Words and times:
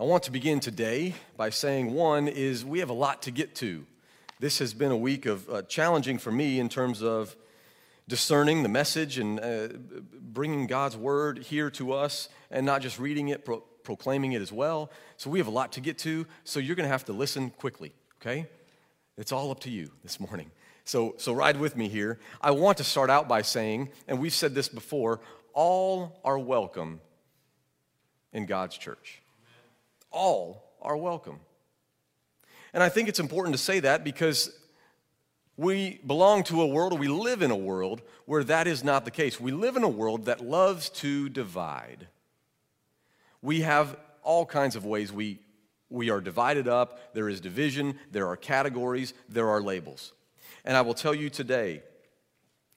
I 0.00 0.04
want 0.04 0.22
to 0.24 0.30
begin 0.30 0.60
today 0.60 1.16
by 1.36 1.50
saying 1.50 1.92
one 1.92 2.28
is 2.28 2.64
we 2.64 2.78
have 2.78 2.88
a 2.88 2.92
lot 2.92 3.22
to 3.22 3.32
get 3.32 3.56
to. 3.56 3.84
This 4.38 4.60
has 4.60 4.72
been 4.72 4.92
a 4.92 4.96
week 4.96 5.26
of 5.26 5.50
uh, 5.50 5.62
challenging 5.62 6.18
for 6.18 6.30
me 6.30 6.60
in 6.60 6.68
terms 6.68 7.02
of 7.02 7.34
discerning 8.06 8.62
the 8.62 8.68
message 8.68 9.18
and 9.18 9.40
uh, 9.40 9.70
bringing 10.20 10.68
God's 10.68 10.96
word 10.96 11.38
here 11.38 11.68
to 11.70 11.94
us 11.94 12.28
and 12.48 12.64
not 12.64 12.80
just 12.80 13.00
reading 13.00 13.30
it, 13.30 13.44
pro- 13.44 13.64
proclaiming 13.82 14.34
it 14.34 14.40
as 14.40 14.52
well. 14.52 14.92
So 15.16 15.30
we 15.30 15.40
have 15.40 15.48
a 15.48 15.50
lot 15.50 15.72
to 15.72 15.80
get 15.80 15.98
to. 15.98 16.28
So 16.44 16.60
you're 16.60 16.76
going 16.76 16.86
to 16.86 16.92
have 16.92 17.06
to 17.06 17.12
listen 17.12 17.50
quickly, 17.50 17.92
okay? 18.22 18.46
It's 19.16 19.32
all 19.32 19.50
up 19.50 19.58
to 19.62 19.70
you 19.70 19.90
this 20.04 20.20
morning. 20.20 20.52
So, 20.84 21.16
so 21.18 21.32
ride 21.32 21.58
with 21.58 21.76
me 21.76 21.88
here. 21.88 22.20
I 22.40 22.52
want 22.52 22.78
to 22.78 22.84
start 22.84 23.10
out 23.10 23.26
by 23.26 23.42
saying, 23.42 23.88
and 24.06 24.20
we've 24.20 24.32
said 24.32 24.54
this 24.54 24.68
before, 24.68 25.18
all 25.54 26.20
are 26.24 26.38
welcome 26.38 27.00
in 28.32 28.46
God's 28.46 28.78
church 28.78 29.22
all 30.10 30.64
are 30.80 30.96
welcome. 30.96 31.40
And 32.72 32.82
I 32.82 32.88
think 32.88 33.08
it's 33.08 33.20
important 33.20 33.56
to 33.56 33.62
say 33.62 33.80
that 33.80 34.04
because 34.04 34.50
we 35.56 36.00
belong 36.06 36.44
to 36.44 36.62
a 36.62 36.66
world, 36.66 36.92
or 36.92 36.98
we 36.98 37.08
live 37.08 37.42
in 37.42 37.50
a 37.50 37.56
world 37.56 38.00
where 38.26 38.44
that 38.44 38.66
is 38.66 38.84
not 38.84 39.04
the 39.04 39.10
case. 39.10 39.40
We 39.40 39.50
live 39.50 39.76
in 39.76 39.82
a 39.82 39.88
world 39.88 40.26
that 40.26 40.40
loves 40.40 40.88
to 40.90 41.28
divide. 41.28 42.06
We 43.42 43.62
have 43.62 43.96
all 44.22 44.46
kinds 44.46 44.76
of 44.76 44.84
ways 44.84 45.12
we, 45.12 45.40
we 45.90 46.10
are 46.10 46.20
divided 46.20 46.68
up. 46.68 47.14
There 47.14 47.28
is 47.28 47.40
division, 47.40 47.98
there 48.12 48.28
are 48.28 48.36
categories, 48.36 49.14
there 49.28 49.48
are 49.48 49.60
labels. 49.60 50.12
And 50.64 50.76
I 50.76 50.82
will 50.82 50.94
tell 50.94 51.14
you 51.14 51.30
today 51.30 51.82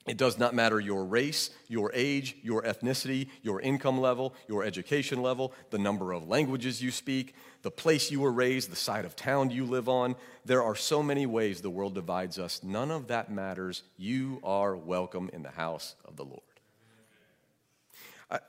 it 0.08 0.18
does 0.18 0.40
not 0.40 0.56
matter 0.56 0.80
your 0.80 1.06
race, 1.06 1.52
your 1.68 1.92
age, 1.94 2.36
your 2.42 2.64
ethnicity, 2.64 3.28
your 3.44 3.62
income 3.62 4.02
level, 4.02 4.34
your 4.48 4.64
education 4.64 5.22
level, 5.22 5.54
the 5.70 5.78
number 5.78 6.12
of 6.12 6.28
languages 6.28 6.82
you 6.82 6.90
speak, 6.90 7.36
the 7.62 7.70
place 7.70 8.10
you 8.10 8.20
were 8.20 8.32
raised, 8.32 8.72
the 8.72 8.76
side 8.76 9.06
of 9.06 9.16
town 9.16 9.52
you 9.52 9.64
live 9.64 9.88
on. 9.88 10.16
There 10.44 10.64
are 10.64 10.76
so 10.76 11.04
many 11.04 11.28
ways 11.28 11.62
the 11.62 11.70
world 11.70 11.94
divides 11.94 12.40
us. 12.40 12.64
None 12.64 12.90
of 12.90 13.08
that 13.08 13.32
matters. 13.32 13.84
You 13.96 14.40
are 14.44 14.76
welcome 14.76 15.30
in 15.34 15.44
the 15.44 15.52
house 15.52 15.96
of 16.04 16.16
the 16.16 16.26
Lord. 16.26 16.42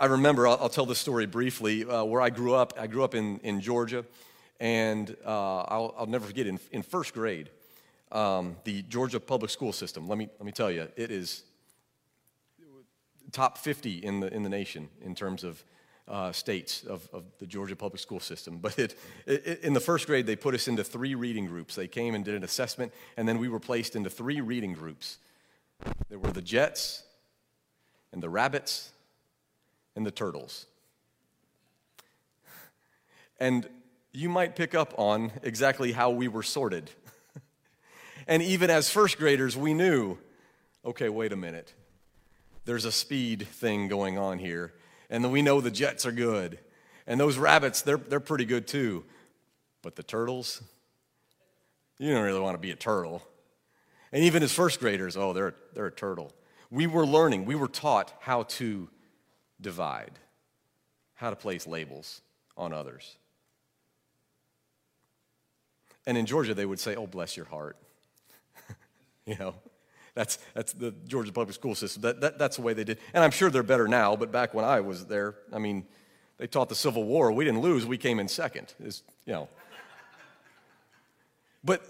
I, 0.01 0.07
remember, 0.07 0.47
I'll, 0.47 0.59
I'll, 0.63 0.69
tell 0.69 0.87
this 0.87 1.01
story 1.01 1.27
briefly, 1.27 1.85
uh, 1.85 2.05
where 2.05 2.23
I 2.23 2.31
grew 2.31 2.55
up. 2.55 2.73
I 2.79 2.87
grew 2.87 3.03
up 3.03 3.17
in, 3.17 3.41
in 3.41 3.61
Georgia, 3.61 4.05
and 4.61 5.15
uh, 5.27 5.63
I'll, 5.63 5.95
I'll 5.99 6.07
never 6.07 6.25
forget 6.25 6.47
in, 6.47 6.61
in 6.71 6.83
first 6.83 7.13
grade 7.13 7.51
um, 8.13 8.57
the 8.65 8.83
Georgia 8.83 9.19
public 9.19 9.51
school 9.51 9.73
system. 9.73 10.07
Let 10.07 10.19
me, 10.19 10.29
let 10.39 10.47
me 10.47 10.53
tell 10.53 10.71
you, 10.71 10.87
it 10.97 11.11
is 11.11 11.43
top 13.33 13.59
50 13.59 13.99
in 13.99 14.21
the, 14.21 14.33
in 14.33 14.43
the 14.43 14.49
nation 14.49 14.89
in 15.03 15.15
terms 15.15 15.43
of 15.45 15.65
uh, 16.09 16.33
states 16.33 16.85
of, 16.85 17.09
of 17.13 17.25
the 17.39 17.47
Georgia 17.47 17.77
public 17.77 18.01
school 18.01 18.21
system. 18.21 18.59
But 18.63 18.79
it, 18.79 18.99
it, 19.27 19.61
in 19.63 19.73
the 19.73 19.81
first 19.81 20.07
grade, 20.07 20.27
they 20.27 20.37
put 20.37 20.55
us 20.55 20.69
into 20.69 20.85
three 20.85 21.15
reading 21.15 21.47
groups. 21.47 21.75
They 21.75 21.89
came 21.89 22.15
and 22.15 22.25
did 22.25 22.35
an 22.35 22.45
assessment, 22.45 22.93
and 23.17 23.29
then 23.29 23.39
we 23.39 23.49
were 23.49 23.61
placed 23.61 23.97
into 23.97 24.11
three 24.11 24.41
reading 24.41 24.73
groups. 24.73 25.19
There 26.09 26.19
were 26.19 26.31
the 26.31 26.43
Jets, 26.43 27.03
and 28.13 28.23
the 28.23 28.29
Rabbits, 28.29 28.91
and 29.97 30.07
the 30.07 30.11
Turtles. 30.11 30.67
And 33.41 33.69
you 34.13 34.29
might 34.29 34.55
pick 34.55 34.73
up 34.73 34.95
on 34.99 35.33
exactly 35.43 35.91
how 35.91 36.11
we 36.11 36.29
were 36.29 36.45
sorted 36.45 36.91
and 38.29 38.41
even 38.43 38.71
as 38.71 38.91
first 38.91 39.19
graders, 39.19 39.57
we 39.57 39.75
knew 39.75 40.19
okay, 40.85 41.09
wait 41.09 41.33
a 41.33 41.37
minute. 41.37 41.73
There's 42.65 42.85
a 42.85 42.93
speed 42.93 43.47
thing 43.49 43.89
going 43.89 44.19
on 44.19 44.39
here. 44.39 44.73
And 45.11 45.31
we 45.31 45.43
know 45.43 45.61
the 45.61 45.71
Jets 45.71 46.07
are 46.07 46.13
good. 46.13 46.59
And 47.07 47.19
those 47.19 47.37
rabbits, 47.37 47.83
they're, 47.83 47.97
they're 47.97 48.21
pretty 48.21 48.45
good 48.45 48.67
too. 48.67 49.05
But 49.83 49.97
the 49.97 50.03
turtles, 50.03 50.63
you 51.99 52.13
don't 52.13 52.23
really 52.23 52.41
want 52.41 52.55
to 52.55 52.61
be 52.61 52.71
a 52.71 52.77
turtle. 52.77 53.23
And 54.13 54.25
even 54.25 54.43
as 54.43 54.53
first 54.53 54.79
graders, 54.81 55.17
oh, 55.17 55.33
they're, 55.33 55.55
they're 55.75 55.87
a 55.87 55.93
turtle. 55.93 56.33
We 56.71 56.87
were 56.87 57.05
learning, 57.05 57.45
we 57.45 57.55
were 57.55 57.69
taught 57.69 58.15
how 58.21 58.45
to 58.45 58.89
divide, 59.61 60.13
how 61.15 61.31
to 61.31 61.37
place 61.37 61.67
labels 61.67 62.23
on 62.57 62.73
others. 62.73 63.17
And 66.07 66.17
in 66.17 66.27
Georgia, 66.27 66.55
they 66.55 66.67
would 66.67 66.81
say, 66.81 66.97
oh, 66.97 67.07
bless 67.07 67.37
your 67.37 67.47
heart. 67.47 67.77
You 69.25 69.37
know, 69.39 69.55
that's, 70.15 70.39
that's 70.55 70.73
the 70.75 70.93
Georgia 71.07 71.33
public 71.33 71.55
school 71.55 71.75
system. 71.75 72.03
That, 72.03 72.21
that, 72.21 72.39
that's 72.39 72.57
the 72.57 72.63
way 72.63 72.75
they 72.75 72.85
did. 72.85 72.99
And 73.15 73.25
I'm 73.25 73.31
sure 73.31 73.51
they're 73.51 73.63
better 73.63 73.89
now, 73.89 74.15
but 74.15 74.31
back 74.31 74.53
when 74.53 74.65
I 74.65 74.81
was 74.81 75.07
there, 75.07 75.37
I 75.53 75.59
mean, 75.59 75.87
they 76.39 76.47
taught 76.47 76.69
the 76.69 76.75
Civil 76.75 77.05
War. 77.05 77.33
We 77.33 77.45
didn't 77.45 77.61
lose, 77.61 77.87
we 77.87 77.99
came 77.99 78.19
in 78.19 78.29
second. 78.29 78.75
Is 78.81 79.03
you 79.27 79.33
know. 79.33 79.49
But, 81.65 81.83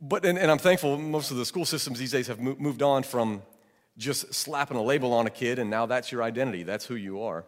but 0.00 0.24
and, 0.24 0.38
and 0.38 0.50
I'm 0.50 0.58
thankful 0.58 0.98
most 0.98 1.30
of 1.30 1.38
the 1.38 1.46
school 1.46 1.64
systems 1.64 1.98
these 1.98 2.12
days 2.12 2.26
have 2.26 2.38
moved 2.38 2.82
on 2.82 3.02
from 3.02 3.42
just 3.96 4.32
slapping 4.32 4.76
a 4.76 4.82
label 4.82 5.12
on 5.12 5.26
a 5.26 5.30
kid 5.30 5.58
and 5.58 5.70
now 5.70 5.86
that's 5.86 6.12
your 6.12 6.22
identity. 6.22 6.62
That's 6.62 6.84
who 6.84 6.94
you 6.94 7.22
are. 7.22 7.44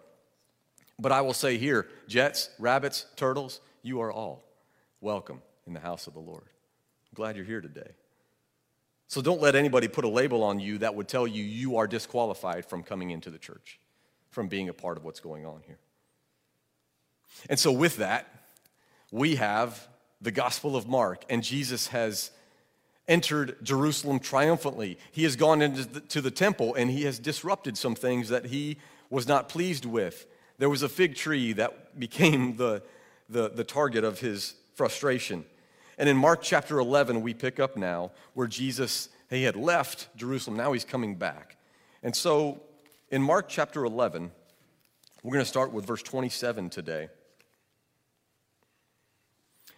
But 0.99 1.13
I 1.13 1.21
will 1.21 1.35
say 1.35 1.59
here 1.59 1.87
jets, 2.09 2.51
rabbits, 2.59 3.07
turtles, 3.17 3.61
you 3.83 4.01
are 4.01 4.13
all 4.13 4.45
welcome 5.01 5.43
in 5.67 5.75
the 5.75 5.81
house 5.81 6.07
of 6.07 6.15
the 6.15 6.21
Lord. 6.21 6.45
I'm 6.45 7.15
glad 7.15 7.37
you're 7.37 7.45
here 7.45 7.61
today. 7.61 7.91
So 9.11 9.21
don't 9.21 9.41
let 9.41 9.57
anybody 9.57 9.89
put 9.89 10.05
a 10.05 10.09
label 10.09 10.45
on 10.45 10.61
you 10.61 10.79
that 10.79 10.95
would 10.95 11.09
tell 11.09 11.27
you 11.27 11.43
you 11.43 11.79
are 11.79 11.89
disqualified 11.89 12.65
from 12.65 12.85
coming 12.85 13.11
into 13.11 13.29
the 13.29 13.39
church, 13.39 13.81
from 14.31 14.47
being 14.47 14.69
a 14.69 14.73
part 14.73 14.97
of 14.97 15.03
what's 15.03 15.19
going 15.19 15.45
on 15.45 15.63
here. 15.67 15.81
And 17.49 17.59
so, 17.59 17.73
with 17.73 17.97
that, 17.97 18.33
we 19.11 19.35
have 19.35 19.89
the 20.21 20.31
Gospel 20.31 20.77
of 20.77 20.87
Mark, 20.87 21.25
and 21.29 21.43
Jesus 21.43 21.89
has 21.89 22.31
entered 23.09 23.57
Jerusalem 23.65 24.21
triumphantly. 24.21 24.97
He 25.11 25.25
has 25.25 25.35
gone 25.35 25.61
into 25.61 25.87
the, 25.87 26.21
the 26.21 26.31
temple 26.31 26.77
and 26.77 26.89
he 26.89 27.03
has 27.03 27.19
disrupted 27.19 27.77
some 27.77 27.97
things 27.97 28.29
that 28.29 28.47
he 28.47 28.77
was 29.11 29.27
not 29.27 29.49
pleased 29.49 29.85
with. 29.85 30.25
There 30.59 30.71
was 30.71 30.85
a 30.85 30.89
fig 30.89 31.17
tree 31.17 31.53
that 31.55 31.99
became 31.99 32.57
the, 32.59 32.85
the, 33.29 33.49
the 33.49 33.65
target 33.65 34.05
of 34.05 34.21
his 34.21 34.55
frustration. 34.75 35.45
And 36.01 36.09
in 36.09 36.17
Mark 36.17 36.41
chapter 36.41 36.79
11, 36.79 37.21
we 37.21 37.35
pick 37.35 37.61
up 37.61 37.77
now 37.77 38.13
where 38.33 38.47
Jesus, 38.47 39.11
he 39.29 39.43
had 39.43 39.55
left 39.55 40.09
Jerusalem, 40.17 40.57
now 40.57 40.73
he's 40.73 40.87
coming 40.87 41.15
back. 41.15 41.59
And 42.03 42.17
so 42.17 42.63
in 43.11 43.21
Mark 43.23 43.51
chapter 43.51 43.85
11, 43.85 44.31
we're 45.23 45.35
going 45.35 45.45
to 45.45 45.49
start 45.49 45.73
with 45.73 45.85
verse 45.85 46.03
27 46.03 46.71
today. 46.71 47.11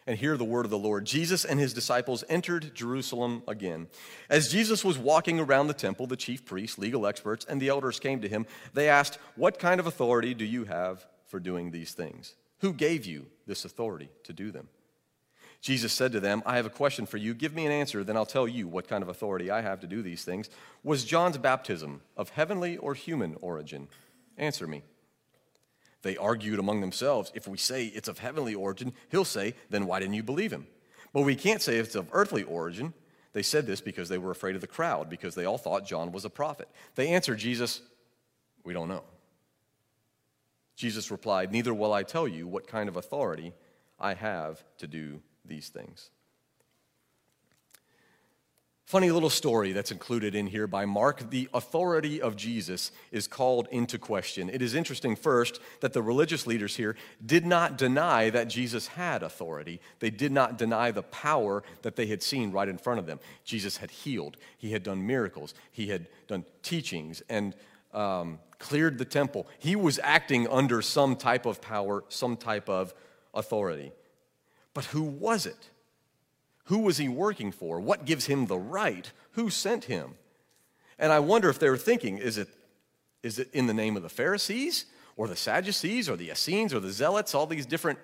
And 0.06 0.16
hear 0.16 0.36
the 0.36 0.44
word 0.44 0.64
of 0.64 0.70
the 0.70 0.78
Lord. 0.78 1.06
Jesus 1.06 1.44
and 1.44 1.58
his 1.58 1.74
disciples 1.74 2.22
entered 2.28 2.72
Jerusalem 2.72 3.42
again. 3.48 3.88
As 4.30 4.48
Jesus 4.48 4.84
was 4.84 4.98
walking 4.98 5.40
around 5.40 5.66
the 5.66 5.74
temple, 5.74 6.06
the 6.06 6.14
chief 6.14 6.44
priests, 6.44 6.78
legal 6.78 7.04
experts, 7.04 7.44
and 7.48 7.60
the 7.60 7.68
elders 7.68 7.98
came 7.98 8.20
to 8.20 8.28
him. 8.28 8.46
They 8.74 8.88
asked, 8.88 9.18
What 9.34 9.58
kind 9.58 9.80
of 9.80 9.88
authority 9.88 10.34
do 10.34 10.44
you 10.44 10.66
have 10.66 11.04
for 11.26 11.40
doing 11.40 11.72
these 11.72 11.94
things? 11.94 12.36
Who 12.60 12.72
gave 12.72 13.06
you 13.06 13.26
this 13.44 13.64
authority 13.64 14.08
to 14.22 14.32
do 14.32 14.52
them? 14.52 14.68
Jesus 15.62 15.92
said 15.92 16.10
to 16.10 16.18
them, 16.18 16.42
I 16.44 16.56
have 16.56 16.66
a 16.66 16.70
question 16.70 17.06
for 17.06 17.18
you. 17.18 17.34
Give 17.34 17.54
me 17.54 17.64
an 17.64 17.72
answer, 17.72 18.02
then 18.02 18.16
I'll 18.16 18.26
tell 18.26 18.48
you 18.48 18.66
what 18.66 18.88
kind 18.88 19.00
of 19.00 19.08
authority 19.08 19.48
I 19.48 19.60
have 19.60 19.78
to 19.80 19.86
do 19.86 20.02
these 20.02 20.24
things. 20.24 20.50
Was 20.82 21.04
John's 21.04 21.38
baptism 21.38 22.02
of 22.16 22.30
heavenly 22.30 22.76
or 22.76 22.94
human 22.94 23.36
origin? 23.40 23.86
Answer 24.36 24.66
me. 24.66 24.82
They 26.02 26.16
argued 26.16 26.58
among 26.58 26.80
themselves. 26.80 27.30
If 27.32 27.46
we 27.46 27.58
say 27.58 27.86
it's 27.86 28.08
of 28.08 28.18
heavenly 28.18 28.56
origin, 28.56 28.92
he'll 29.08 29.24
say, 29.24 29.54
Then 29.70 29.86
why 29.86 30.00
didn't 30.00 30.16
you 30.16 30.24
believe 30.24 30.52
him? 30.52 30.66
But 31.12 31.22
we 31.22 31.36
can't 31.36 31.62
say 31.62 31.76
it's 31.76 31.94
of 31.94 32.08
earthly 32.10 32.42
origin. 32.42 32.92
They 33.32 33.42
said 33.42 33.64
this 33.64 33.80
because 33.80 34.08
they 34.08 34.18
were 34.18 34.32
afraid 34.32 34.56
of 34.56 34.62
the 34.62 34.66
crowd, 34.66 35.08
because 35.08 35.36
they 35.36 35.44
all 35.44 35.58
thought 35.58 35.86
John 35.86 36.10
was 36.10 36.24
a 36.24 36.30
prophet. 36.30 36.68
They 36.96 37.10
answered 37.10 37.38
Jesus, 37.38 37.82
We 38.64 38.72
don't 38.72 38.88
know. 38.88 39.04
Jesus 40.74 41.12
replied, 41.12 41.52
Neither 41.52 41.72
will 41.72 41.92
I 41.92 42.02
tell 42.02 42.26
you 42.26 42.48
what 42.48 42.66
kind 42.66 42.88
of 42.88 42.96
authority 42.96 43.52
I 44.00 44.14
have 44.14 44.64
to 44.78 44.88
do 44.88 45.22
these 45.44 45.68
things. 45.68 46.10
Funny 48.92 49.10
little 49.10 49.30
story 49.30 49.72
that's 49.72 49.90
included 49.90 50.34
in 50.34 50.46
here 50.46 50.66
by 50.66 50.84
Mark. 50.84 51.30
The 51.30 51.48
authority 51.54 52.20
of 52.20 52.36
Jesus 52.36 52.92
is 53.10 53.26
called 53.26 53.66
into 53.70 53.98
question. 53.98 54.50
It 54.50 54.60
is 54.60 54.74
interesting, 54.74 55.16
first, 55.16 55.60
that 55.80 55.94
the 55.94 56.02
religious 56.02 56.46
leaders 56.46 56.76
here 56.76 56.94
did 57.24 57.46
not 57.46 57.78
deny 57.78 58.28
that 58.28 58.48
Jesus 58.48 58.88
had 58.88 59.22
authority. 59.22 59.80
They 60.00 60.10
did 60.10 60.30
not 60.30 60.58
deny 60.58 60.90
the 60.90 61.04
power 61.04 61.62
that 61.80 61.96
they 61.96 62.04
had 62.04 62.22
seen 62.22 62.52
right 62.52 62.68
in 62.68 62.76
front 62.76 63.00
of 63.00 63.06
them. 63.06 63.18
Jesus 63.44 63.78
had 63.78 63.90
healed, 63.90 64.36
he 64.58 64.72
had 64.72 64.82
done 64.82 65.06
miracles, 65.06 65.54
he 65.70 65.86
had 65.86 66.08
done 66.26 66.44
teachings, 66.62 67.22
and 67.30 67.54
um, 67.94 68.40
cleared 68.58 68.98
the 68.98 69.06
temple. 69.06 69.46
He 69.58 69.74
was 69.74 70.00
acting 70.02 70.46
under 70.48 70.82
some 70.82 71.16
type 71.16 71.46
of 71.46 71.62
power, 71.62 72.04
some 72.10 72.36
type 72.36 72.68
of 72.68 72.92
authority. 73.32 73.92
But 74.74 74.86
who 74.86 75.02
was 75.02 75.46
it? 75.46 75.70
Who 76.66 76.78
was 76.80 76.98
he 76.98 77.08
working 77.08 77.52
for? 77.52 77.80
What 77.80 78.04
gives 78.04 78.26
him 78.26 78.46
the 78.46 78.58
right? 78.58 79.10
Who 79.32 79.50
sent 79.50 79.84
him? 79.84 80.14
And 80.98 81.12
I 81.12 81.18
wonder 81.18 81.50
if 81.50 81.58
they 81.58 81.68
were 81.68 81.76
thinking 81.76 82.18
is 82.18 82.38
it, 82.38 82.48
is 83.22 83.38
it 83.38 83.50
in 83.52 83.66
the 83.66 83.74
name 83.74 83.96
of 83.96 84.02
the 84.02 84.08
Pharisees 84.08 84.86
or 85.16 85.28
the 85.28 85.36
Sadducees 85.36 86.08
or 86.08 86.16
the 86.16 86.30
Essenes 86.30 86.72
or 86.72 86.80
the 86.80 86.90
Zealots, 86.90 87.34
all 87.34 87.46
these 87.46 87.66
different 87.66 87.98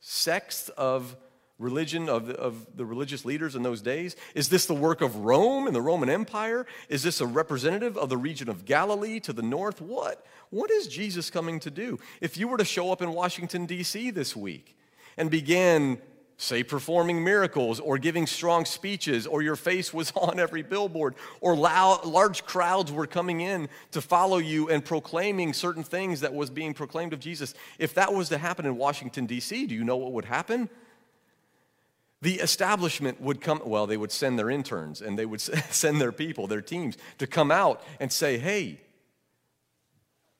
sects 0.00 0.68
of 0.70 1.16
religion 1.58 2.08
of 2.08 2.26
the, 2.26 2.34
of 2.34 2.76
the 2.76 2.84
religious 2.84 3.24
leaders 3.24 3.54
in 3.54 3.62
those 3.62 3.80
days? 3.80 4.16
Is 4.34 4.48
this 4.48 4.66
the 4.66 4.74
work 4.74 5.00
of 5.00 5.16
Rome 5.16 5.66
and 5.66 5.74
the 5.74 5.80
Roman 5.80 6.10
Empire? 6.10 6.66
Is 6.88 7.02
this 7.02 7.20
a 7.20 7.26
representative 7.26 7.96
of 7.96 8.08
the 8.08 8.16
region 8.16 8.48
of 8.48 8.64
Galilee 8.64 9.20
to 9.20 9.32
the 9.32 9.42
north? 9.42 9.80
What? 9.80 10.26
What 10.50 10.70
is 10.70 10.86
Jesus 10.88 11.30
coming 11.30 11.60
to 11.60 11.70
do? 11.70 11.98
If 12.20 12.36
you 12.36 12.48
were 12.48 12.58
to 12.58 12.64
show 12.64 12.92
up 12.92 13.00
in 13.00 13.12
Washington, 13.12 13.64
D.C. 13.64 14.10
this 14.10 14.36
week 14.36 14.76
and 15.16 15.30
began, 15.30 15.98
say, 16.42 16.62
performing 16.62 17.22
miracles 17.22 17.78
or 17.78 17.98
giving 17.98 18.26
strong 18.26 18.64
speeches, 18.64 19.26
or 19.26 19.42
your 19.42 19.56
face 19.56 19.94
was 19.94 20.12
on 20.16 20.38
every 20.38 20.62
billboard, 20.62 21.14
or 21.40 21.56
loud, 21.56 22.04
large 22.04 22.44
crowds 22.44 22.90
were 22.90 23.06
coming 23.06 23.40
in 23.40 23.68
to 23.92 24.00
follow 24.00 24.38
you 24.38 24.68
and 24.68 24.84
proclaiming 24.84 25.52
certain 25.52 25.84
things 25.84 26.20
that 26.20 26.34
was 26.34 26.50
being 26.50 26.74
proclaimed 26.74 27.12
of 27.12 27.20
Jesus, 27.20 27.54
if 27.78 27.94
that 27.94 28.12
was 28.12 28.28
to 28.28 28.38
happen 28.38 28.66
in 28.66 28.76
Washington, 28.76 29.26
D.C., 29.26 29.66
do 29.66 29.74
you 29.74 29.84
know 29.84 29.96
what 29.96 30.12
would 30.12 30.24
happen? 30.24 30.68
The 32.20 32.34
establishment 32.34 33.20
would 33.20 33.40
come, 33.40 33.62
well, 33.64 33.86
they 33.86 33.96
would 33.96 34.12
send 34.12 34.38
their 34.38 34.50
interns 34.50 35.00
and 35.00 35.18
they 35.18 35.26
would 35.26 35.40
send 35.40 36.00
their 36.00 36.12
people, 36.12 36.46
their 36.46 36.62
teams, 36.62 36.96
to 37.18 37.26
come 37.26 37.50
out 37.50 37.82
and 38.00 38.12
say, 38.12 38.38
hey, 38.38 38.80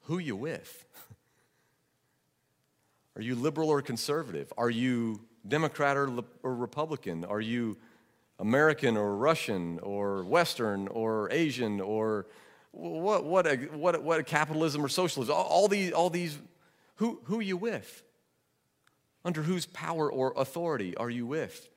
who 0.02 0.18
you 0.18 0.36
with? 0.36 0.84
Are 3.16 3.22
you 3.22 3.34
liberal 3.34 3.68
or 3.68 3.82
conservative? 3.82 4.52
Are 4.56 4.70
you 4.70 5.20
Democrat 5.46 5.96
or, 5.96 6.24
or 6.42 6.54
Republican? 6.54 7.24
Are 7.24 7.40
you 7.40 7.76
American 8.38 8.96
or 8.96 9.16
Russian 9.16 9.78
or 9.80 10.24
Western 10.24 10.88
or 10.88 11.30
Asian 11.30 11.80
or 11.80 12.26
what, 12.72 13.24
what, 13.24 13.46
a, 13.46 13.56
what, 13.56 14.02
what 14.02 14.20
a 14.20 14.22
capitalism 14.22 14.84
or 14.84 14.88
socialism? 14.88 15.34
All, 15.34 15.44
all, 15.44 15.68
these, 15.68 15.92
all 15.92 16.10
these, 16.10 16.38
who, 16.96 17.20
who 17.24 17.38
are 17.38 17.42
you 17.42 17.56
with? 17.56 18.02
Under 19.24 19.42
whose 19.42 19.66
power 19.66 20.10
or 20.10 20.32
authority 20.36 20.96
are 20.96 21.10
you 21.10 21.26
with? 21.26 21.68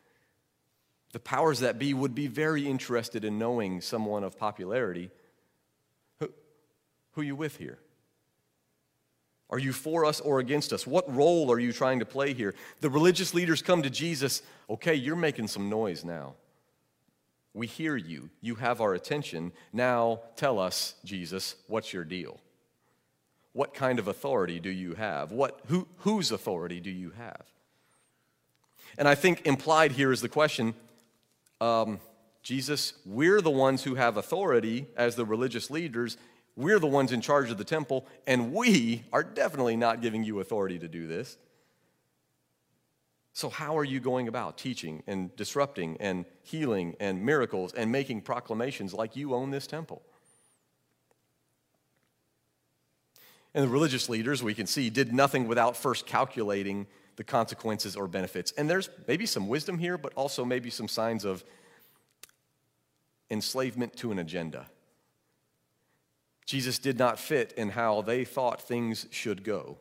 The 1.12 1.20
powers 1.20 1.60
that 1.60 1.78
be 1.78 1.94
would 1.94 2.16
be 2.16 2.28
very 2.28 2.68
interested 2.68 3.24
in 3.24 3.38
knowing 3.38 3.82
someone 3.82 4.24
of 4.24 4.38
popularity. 4.38 5.12
Who, 6.20 6.30
who 7.12 7.22
you 7.22 7.36
with 7.36 7.58
here? 7.58 7.78
Are 9.50 9.59
you 9.59 9.74
for 9.74 10.06
us 10.06 10.19
or 10.19 10.39
against 10.39 10.74
us? 10.74 10.88
What 10.88 11.13
role 11.13 11.51
are 11.51 11.59
you 11.59 11.71
trying 11.71 12.00
to 12.00 12.06
play 12.06 12.33
here? 12.33 12.56
The 12.81 12.89
religious 12.89 13.33
leaders 13.33 13.62
come 13.62 13.83
to 13.83 13.89
Jesus. 13.89 14.42
Okay, 14.69 14.95
you're 14.95 15.15
making 15.15 15.47
some 15.47 15.69
noise 15.69 16.03
now. 16.03 16.33
We 17.53 17.68
hear 17.68 17.95
you. 17.95 18.30
You 18.42 18.56
have 18.56 18.81
our 18.81 18.94
attention. 18.94 19.53
Now 19.71 20.21
tell 20.36 20.59
us, 20.59 20.95
Jesus, 21.06 21.56
what's 21.68 21.94
your 21.94 22.03
deal? 22.03 22.39
What 23.53 23.74
kind 23.74 24.00
of 24.00 24.07
authority 24.07 24.59
do 24.59 24.69
you 24.69 24.95
have? 24.95 25.31
What, 25.31 25.62
who, 25.68 25.88
whose 26.00 26.31
authority 26.31 26.81
do 26.81 26.89
you 26.89 27.12
have? 27.12 27.45
And 28.97 29.07
I 29.07 29.15
think 29.15 29.45
implied 29.45 29.94
here 29.94 30.12
is 30.12 30.21
the 30.21 30.30
question 30.30 30.74
um, 31.62 32.00
Jesus, 32.44 32.94
we're 33.06 33.42
the 33.42 33.50
ones 33.50 33.83
who 33.83 33.95
have 33.95 34.18
authority 34.18 34.88
as 34.95 35.15
the 35.15 35.25
religious 35.25 35.71
leaders. 35.71 36.18
We're 36.56 36.80
the 36.80 36.88
ones 36.88 37.12
in 37.12 37.22
charge 37.22 37.52
of 37.52 37.57
the 37.57 37.63
temple, 37.66 38.06
and 38.25 38.54
we 38.54 39.04
are 39.12 39.24
definitely 39.24 39.75
not 39.75 40.02
giving 40.02 40.24
you 40.24 40.40
authority 40.40 40.80
to 40.80 40.88
do 40.88 41.06
this. 41.07 41.38
So, 43.34 43.50
how 43.50 43.78
are 43.78 43.84
you 43.84 44.00
going 44.00 44.30
about 44.30 44.57
teaching 44.57 45.04
and 45.07 45.36
disrupting 45.36 45.98
and 46.00 46.24
healing 46.44 46.96
and 47.02 47.25
miracles 47.25 47.74
and 47.74 47.92
making 47.92 48.22
proclamations 48.22 48.94
like 48.94 49.18
you 49.18 49.34
own 49.34 49.52
this 49.52 49.68
temple? 49.68 50.02
And 53.54 53.66
the 53.66 53.69
religious 53.69 54.07
leaders, 54.07 54.42
we 54.42 54.54
can 54.54 54.68
see, 54.68 54.90
did 54.90 55.13
nothing 55.13 55.50
without 55.50 55.75
first 55.75 56.06
calculating 56.06 56.88
the 57.18 57.25
consequences 57.25 57.98
or 57.98 58.07
benefits. 58.07 58.54
And 58.54 58.69
there's 58.69 58.90
maybe 59.07 59.25
some 59.25 59.50
wisdom 59.50 59.80
here, 59.80 59.98
but 59.98 60.13
also 60.13 60.46
maybe 60.46 60.69
some 60.69 60.88
signs 60.88 61.25
of 61.25 61.44
enslavement 63.30 63.96
to 63.98 64.12
an 64.12 64.19
agenda. 64.19 64.68
Jesus 66.45 66.77
did 66.77 67.00
not 67.00 67.19
fit 67.19 67.53
in 67.57 67.69
how 67.69 68.01
they 68.01 68.24
thought 68.24 68.62
things 68.62 69.07
should 69.09 69.44
go. 69.44 69.77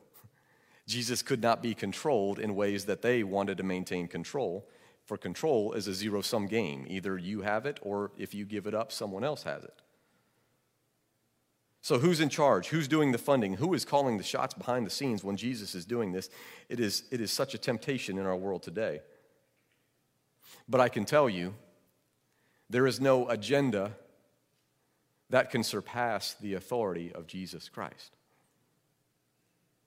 Jesus 0.87 1.23
could 1.23 1.43
not 1.43 1.63
be 1.63 1.75
controlled 1.75 2.39
in 2.39 2.55
ways 2.55 2.87
that 2.87 3.03
they 3.03 3.23
wanted 3.23 3.59
to 3.59 3.63
maintain 3.63 4.09
control. 4.09 4.69
For 5.05 5.17
control 5.17 5.73
is 5.73 5.87
a 5.87 5.95
zero 5.95 6.23
sum 6.23 6.47
game. 6.47 6.87
Either 6.89 7.19
you 7.19 7.43
have 7.43 7.67
it, 7.67 7.79
or 7.83 8.13
if 8.17 8.35
you 8.35 8.45
give 8.45 8.67
it 8.67 8.75
up, 8.75 8.93
someone 8.93 9.25
else 9.25 9.43
has 9.43 9.65
it. 9.65 9.83
So, 11.83 11.99
who's 11.99 12.21
in 12.21 12.31
charge? 12.31 12.69
Who's 12.69 12.89
doing 12.89 13.13
the 13.13 13.19
funding? 13.19 13.55
Who 13.55 13.75
is 13.75 13.85
calling 13.85 14.17
the 14.17 14.25
shots 14.25 14.55
behind 14.55 14.87
the 14.87 14.91
scenes 14.91 15.23
when 15.23 15.37
Jesus 15.37 15.75
is 15.75 15.85
doing 15.85 16.13
this? 16.13 16.31
It 16.71 16.81
is, 16.81 17.03
it 17.11 17.21
is 17.21 17.31
such 17.31 17.53
a 17.53 17.59
temptation 17.59 18.17
in 18.17 18.25
our 18.25 18.37
world 18.37 18.63
today. 18.63 19.03
But 20.67 20.81
I 20.81 20.89
can 20.89 21.05
tell 21.05 21.29
you, 21.29 21.55
there 22.71 22.87
is 22.87 23.01
no 23.01 23.29
agenda 23.29 23.93
that 25.31 25.51
can 25.51 25.63
surpass 25.63 26.35
the 26.35 26.55
authority 26.55 27.13
of 27.13 27.27
Jesus 27.27 27.69
Christ. 27.69 28.17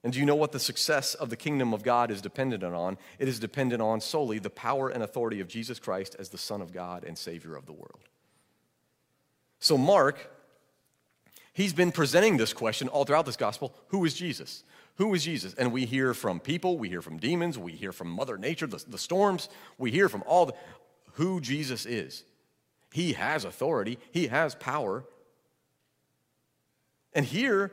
And 0.04 0.12
do 0.12 0.18
you 0.20 0.26
know 0.26 0.36
what 0.36 0.52
the 0.52 0.60
success 0.60 1.14
of 1.14 1.30
the 1.30 1.36
kingdom 1.36 1.74
of 1.74 1.82
God 1.82 2.10
is 2.10 2.22
dependent 2.22 2.62
on? 2.62 2.98
It 3.18 3.28
is 3.28 3.40
dependent 3.40 3.82
on 3.82 4.00
solely 4.00 4.38
the 4.38 4.50
power 4.50 4.88
and 4.88 5.02
authority 5.02 5.40
of 5.40 5.48
Jesus 5.48 5.78
Christ 5.78 6.16
as 6.18 6.28
the 6.28 6.38
Son 6.38 6.62
of 6.62 6.72
God 6.72 7.04
and 7.04 7.18
Savior 7.18 7.56
of 7.56 7.66
the 7.66 7.72
world. 7.72 8.00
So, 9.58 9.76
Mark 9.76 10.30
He's 11.58 11.72
been 11.72 11.90
presenting 11.90 12.36
this 12.36 12.52
question 12.52 12.86
all 12.86 13.04
throughout 13.04 13.26
this 13.26 13.36
gospel 13.36 13.74
Who 13.88 14.04
is 14.04 14.14
Jesus? 14.14 14.62
Who 14.94 15.12
is 15.12 15.24
Jesus? 15.24 15.54
And 15.54 15.72
we 15.72 15.86
hear 15.86 16.14
from 16.14 16.38
people, 16.38 16.78
we 16.78 16.88
hear 16.88 17.02
from 17.02 17.18
demons, 17.18 17.58
we 17.58 17.72
hear 17.72 17.90
from 17.90 18.08
Mother 18.08 18.38
Nature, 18.38 18.68
the, 18.68 18.84
the 18.86 18.96
storms, 18.96 19.48
we 19.76 19.90
hear 19.90 20.08
from 20.08 20.22
all 20.24 20.46
the, 20.46 20.54
who 21.14 21.40
Jesus 21.40 21.84
is. 21.84 22.22
He 22.92 23.14
has 23.14 23.44
authority, 23.44 23.98
he 24.12 24.28
has 24.28 24.54
power. 24.54 25.02
And 27.12 27.24
here, 27.24 27.72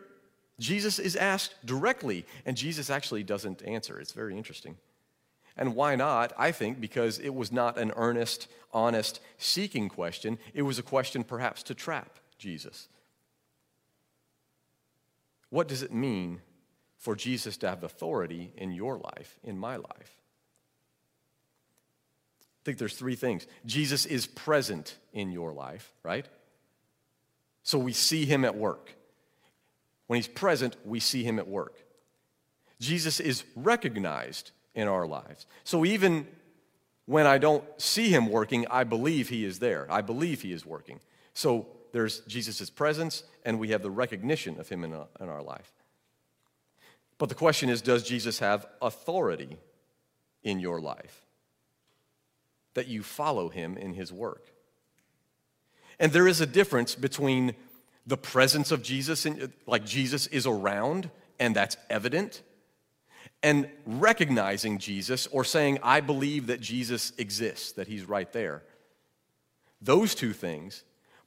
Jesus 0.59 0.99
is 0.99 1.15
asked 1.15 1.53
directly, 1.65 2.25
and 2.45 2.55
Jesus 2.55 2.89
actually 2.89 3.23
doesn't 3.23 3.61
answer. 3.63 3.99
It's 3.99 4.13
very 4.13 4.37
interesting. 4.37 4.77
And 5.57 5.75
why 5.75 5.95
not? 5.95 6.33
I 6.37 6.51
think 6.51 6.81
because 6.81 7.19
it 7.19 7.33
was 7.33 7.51
not 7.51 7.77
an 7.77 7.91
earnest, 7.95 8.47
honest, 8.73 9.19
seeking 9.37 9.89
question. 9.89 10.37
It 10.53 10.63
was 10.63 10.79
a 10.79 10.83
question 10.83 11.23
perhaps 11.23 11.63
to 11.63 11.73
trap 11.73 12.19
Jesus. 12.37 12.87
What 15.49 15.67
does 15.67 15.81
it 15.81 15.93
mean 15.93 16.41
for 16.97 17.15
Jesus 17.15 17.55
to 17.57 17.69
have 17.69 17.83
authority 17.83 18.51
in 18.57 18.71
your 18.71 18.97
life, 18.97 19.39
in 19.43 19.57
my 19.57 19.77
life? 19.77 20.21
I 22.41 22.62
think 22.65 22.77
there's 22.77 22.98
three 22.98 23.15
things. 23.15 23.45
Jesus 23.65 24.05
is 24.05 24.25
present 24.25 24.98
in 25.13 25.31
your 25.31 25.53
life, 25.53 25.93
right? 26.03 26.25
So 27.63 27.77
we 27.77 27.93
see 27.93 28.25
him 28.25 28.43
at 28.43 28.55
work. 28.57 28.93
When 30.07 30.17
he's 30.17 30.27
present, 30.27 30.75
we 30.85 31.00
see 31.00 31.24
him 31.24 31.39
at 31.39 31.47
work. 31.47 31.83
Jesus 32.79 33.19
is 33.19 33.43
recognized 33.55 34.51
in 34.74 34.88
our 34.88 35.07
lives. 35.07 35.47
So 35.63 35.85
even 35.85 36.27
when 37.05 37.25
I 37.25 37.38
don't 37.38 37.63
see 37.77 38.09
him 38.09 38.29
working, 38.29 38.65
I 38.69 38.83
believe 38.83 39.29
he 39.29 39.45
is 39.45 39.59
there. 39.59 39.88
I 39.89 40.01
believe 40.01 40.41
he 40.41 40.51
is 40.51 40.65
working. 40.65 41.00
So 41.33 41.67
there's 41.91 42.19
Jesus' 42.21 42.69
presence, 42.69 43.24
and 43.45 43.59
we 43.59 43.69
have 43.69 43.81
the 43.81 43.91
recognition 43.91 44.59
of 44.59 44.69
him 44.69 44.83
in, 44.83 44.93
uh, 44.93 45.05
in 45.19 45.29
our 45.29 45.41
life. 45.41 45.71
But 47.17 47.29
the 47.29 47.35
question 47.35 47.69
is 47.69 47.81
does 47.81 48.03
Jesus 48.03 48.39
have 48.39 48.65
authority 48.81 49.57
in 50.43 50.59
your 50.59 50.81
life? 50.81 51.25
That 52.74 52.88
you 52.88 53.03
follow 53.03 53.50
him 53.50 53.77
in 53.77 53.93
his 53.93 54.12
work. 54.12 54.51
And 56.00 56.12
there 56.12 56.27
is 56.27 56.41
a 56.41 56.45
difference 56.45 56.95
between 56.95 57.55
the 58.05 58.17
presence 58.17 58.71
of 58.71 58.83
Jesus, 58.83 59.25
in, 59.25 59.53
like 59.65 59.85
Jesus 59.85 60.27
is 60.27 60.45
around 60.45 61.09
and 61.39 61.55
that's 61.55 61.77
evident, 61.89 62.41
and 63.43 63.69
recognizing 63.85 64.77
Jesus 64.77 65.27
or 65.27 65.43
saying, 65.43 65.79
I 65.83 66.01
believe 66.01 66.47
that 66.47 66.62
Jesus 66.62 67.12
exists, 67.17 67.74
that 67.74 67.88
he's 67.88 68.05
right 68.05 68.31
there. 68.31 68.63
Those 69.81 70.15
two 70.15 70.33
things 70.33 70.83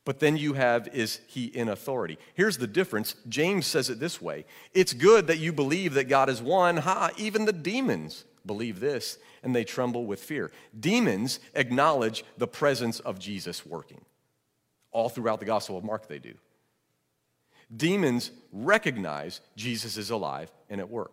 but 0.09 0.21
then 0.21 0.39
you 0.39 0.55
have 0.55 0.89
is 0.95 1.21
he 1.27 1.45
in 1.45 1.69
authority. 1.69 2.17
Here's 2.33 2.57
the 2.57 2.67
difference. 2.67 3.15
James 3.29 3.67
says 3.67 3.91
it 3.91 4.01
this 4.01 4.23
way 4.23 4.47
It's 4.73 4.95
good 4.95 5.27
that 5.27 5.37
you 5.37 5.53
believe 5.53 5.93
that 5.93 6.09
God 6.09 6.31
is 6.31 6.41
one. 6.41 6.79
Ha, 6.79 7.11
even 7.19 7.45
the 7.45 7.53
demons 7.53 8.25
believe 8.47 8.81
this 8.81 9.19
and 9.43 9.55
they 9.55 9.65
tremble 9.65 10.07
with 10.07 10.23
fear. 10.23 10.51
Demons 10.81 11.41
acknowledge 11.55 12.25
the 12.39 12.47
presence 12.47 13.01
of 13.01 13.19
Jesus 13.19 13.67
working. 13.67 14.01
All 14.93 15.11
throughout 15.11 15.41
the 15.41 15.45
Gospel 15.45 15.77
of 15.77 15.85
Mark, 15.85 16.09
they 16.09 16.19
do. 16.19 16.33
Demons 17.75 18.31
recognize 18.53 19.41
Jesus 19.57 19.97
is 19.97 20.11
alive 20.11 20.51
and 20.71 20.81
at 20.81 20.89
work. 20.89 21.13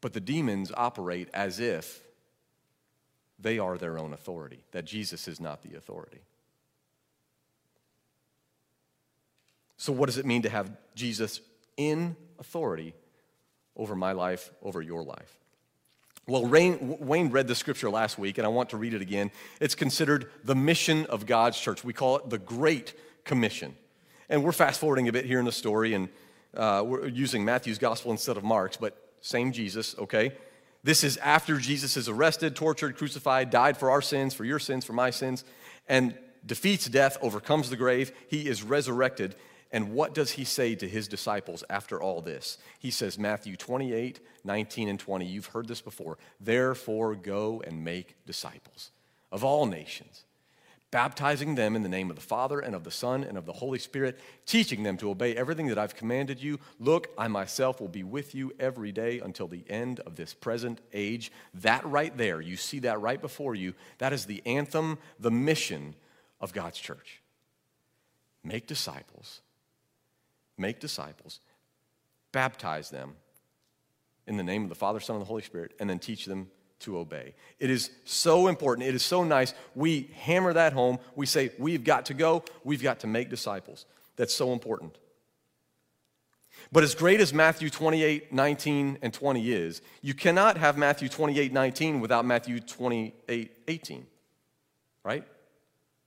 But 0.00 0.12
the 0.12 0.20
demons 0.20 0.70
operate 0.76 1.28
as 1.32 1.60
if 1.60 2.02
they 3.38 3.58
are 3.58 3.78
their 3.78 3.98
own 3.98 4.12
authority, 4.12 4.64
that 4.72 4.84
Jesus 4.84 5.28
is 5.28 5.40
not 5.40 5.62
the 5.62 5.76
authority. 5.76 6.20
So, 9.76 9.92
what 9.92 10.06
does 10.06 10.18
it 10.18 10.26
mean 10.26 10.42
to 10.42 10.48
have 10.48 10.70
Jesus 10.94 11.40
in 11.76 12.16
authority? 12.38 12.94
over 13.76 13.94
my 13.94 14.12
life, 14.12 14.52
over 14.62 14.80
your 14.80 15.02
life. 15.02 15.38
Well, 16.26 16.46
Wayne 16.46 17.28
read 17.30 17.48
the 17.48 17.54
scripture 17.54 17.90
last 17.90 18.18
week, 18.18 18.38
and 18.38 18.46
I 18.46 18.48
want 18.48 18.70
to 18.70 18.78
read 18.78 18.94
it 18.94 19.02
again. 19.02 19.30
It's 19.60 19.74
considered 19.74 20.30
the 20.42 20.54
mission 20.54 21.04
of 21.06 21.26
God's 21.26 21.60
church. 21.60 21.84
We 21.84 21.92
call 21.92 22.16
it 22.16 22.30
the 22.30 22.38
Great 22.38 22.94
Commission. 23.24 23.76
And 24.30 24.42
we're 24.42 24.52
fast 24.52 24.80
forwarding 24.80 25.06
a 25.08 25.12
bit 25.12 25.26
here 25.26 25.38
in 25.38 25.44
the 25.44 25.52
story, 25.52 25.92
and 25.92 26.08
uh, 26.56 26.82
we're 26.86 27.08
using 27.08 27.44
Matthew's 27.44 27.76
gospel 27.76 28.10
instead 28.10 28.38
of 28.38 28.44
Mark's, 28.44 28.78
but 28.78 28.96
same 29.20 29.52
Jesus, 29.52 29.94
okay? 29.98 30.32
This 30.82 31.04
is 31.04 31.18
after 31.18 31.58
Jesus 31.58 31.94
is 31.98 32.08
arrested, 32.08 32.56
tortured, 32.56 32.96
crucified, 32.96 33.50
died 33.50 33.76
for 33.76 33.90
our 33.90 34.00
sins, 34.00 34.32
for 34.32 34.46
your 34.46 34.58
sins, 34.58 34.86
for 34.86 34.94
my 34.94 35.10
sins, 35.10 35.44
and 35.90 36.16
defeats 36.46 36.86
death, 36.86 37.18
overcomes 37.20 37.68
the 37.68 37.76
grave. 37.76 38.12
He 38.28 38.48
is 38.48 38.62
resurrected. 38.62 39.34
And 39.74 39.92
what 39.92 40.14
does 40.14 40.30
he 40.30 40.44
say 40.44 40.76
to 40.76 40.88
his 40.88 41.08
disciples 41.08 41.64
after 41.68 42.00
all 42.00 42.20
this? 42.20 42.58
He 42.78 42.92
says, 42.92 43.18
Matthew 43.18 43.56
28, 43.56 44.20
19, 44.44 44.88
and 44.88 45.00
20. 45.00 45.26
You've 45.26 45.46
heard 45.46 45.66
this 45.66 45.80
before. 45.80 46.16
Therefore, 46.40 47.16
go 47.16 47.60
and 47.66 47.82
make 47.82 48.14
disciples 48.24 48.92
of 49.32 49.42
all 49.42 49.66
nations, 49.66 50.26
baptizing 50.92 51.56
them 51.56 51.74
in 51.74 51.82
the 51.82 51.88
name 51.88 52.08
of 52.08 52.14
the 52.14 52.22
Father 52.22 52.60
and 52.60 52.76
of 52.76 52.84
the 52.84 52.92
Son 52.92 53.24
and 53.24 53.36
of 53.36 53.46
the 53.46 53.52
Holy 53.52 53.80
Spirit, 53.80 54.20
teaching 54.46 54.84
them 54.84 54.96
to 54.98 55.10
obey 55.10 55.34
everything 55.34 55.66
that 55.66 55.78
I've 55.78 55.96
commanded 55.96 56.40
you. 56.40 56.60
Look, 56.78 57.08
I 57.18 57.26
myself 57.26 57.80
will 57.80 57.88
be 57.88 58.04
with 58.04 58.32
you 58.32 58.52
every 58.60 58.92
day 58.92 59.18
until 59.18 59.48
the 59.48 59.64
end 59.68 59.98
of 60.06 60.14
this 60.14 60.34
present 60.34 60.80
age. 60.92 61.32
That 61.52 61.84
right 61.84 62.16
there, 62.16 62.40
you 62.40 62.56
see 62.56 62.78
that 62.78 63.00
right 63.00 63.20
before 63.20 63.56
you, 63.56 63.74
that 63.98 64.12
is 64.12 64.26
the 64.26 64.40
anthem, 64.46 64.98
the 65.18 65.32
mission 65.32 65.96
of 66.40 66.52
God's 66.52 66.78
church. 66.78 67.20
Make 68.44 68.68
disciples 68.68 69.40
make 70.56 70.80
disciples, 70.80 71.40
baptize 72.32 72.90
them 72.90 73.14
in 74.26 74.36
the 74.36 74.42
name 74.42 74.62
of 74.62 74.68
the 74.68 74.74
Father, 74.74 75.00
Son, 75.00 75.16
and 75.16 75.22
the 75.22 75.28
Holy 75.28 75.42
Spirit, 75.42 75.72
and 75.78 75.88
then 75.88 75.98
teach 75.98 76.24
them 76.24 76.50
to 76.80 76.98
obey. 76.98 77.34
It 77.58 77.70
is 77.70 77.90
so 78.04 78.46
important. 78.46 78.88
It 78.88 78.94
is 78.94 79.02
so 79.02 79.24
nice. 79.24 79.54
We 79.74 80.10
hammer 80.14 80.52
that 80.52 80.72
home. 80.72 80.98
We 81.14 81.26
say, 81.26 81.52
we've 81.58 81.84
got 81.84 82.06
to 82.06 82.14
go, 82.14 82.44
we've 82.62 82.82
got 82.82 83.00
to 83.00 83.06
make 83.06 83.30
disciples. 83.30 83.86
That's 84.16 84.34
so 84.34 84.52
important. 84.52 84.98
But 86.72 86.84
as 86.84 86.94
great 86.94 87.20
as 87.20 87.32
Matthew 87.32 87.70
28, 87.70 88.32
19, 88.32 88.98
and 89.02 89.12
20 89.12 89.52
is, 89.52 89.82
you 90.02 90.14
cannot 90.14 90.56
have 90.56 90.78
Matthew 90.78 91.08
28, 91.08 91.52
19 91.52 92.00
without 92.00 92.24
Matthew 92.24 92.60
28, 92.60 93.52
18, 93.68 94.06
right? 95.04 95.24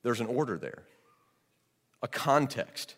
There's 0.04 0.20
an 0.20 0.28
order 0.28 0.58
there, 0.58 0.84
a 2.02 2.08
context. 2.08 2.96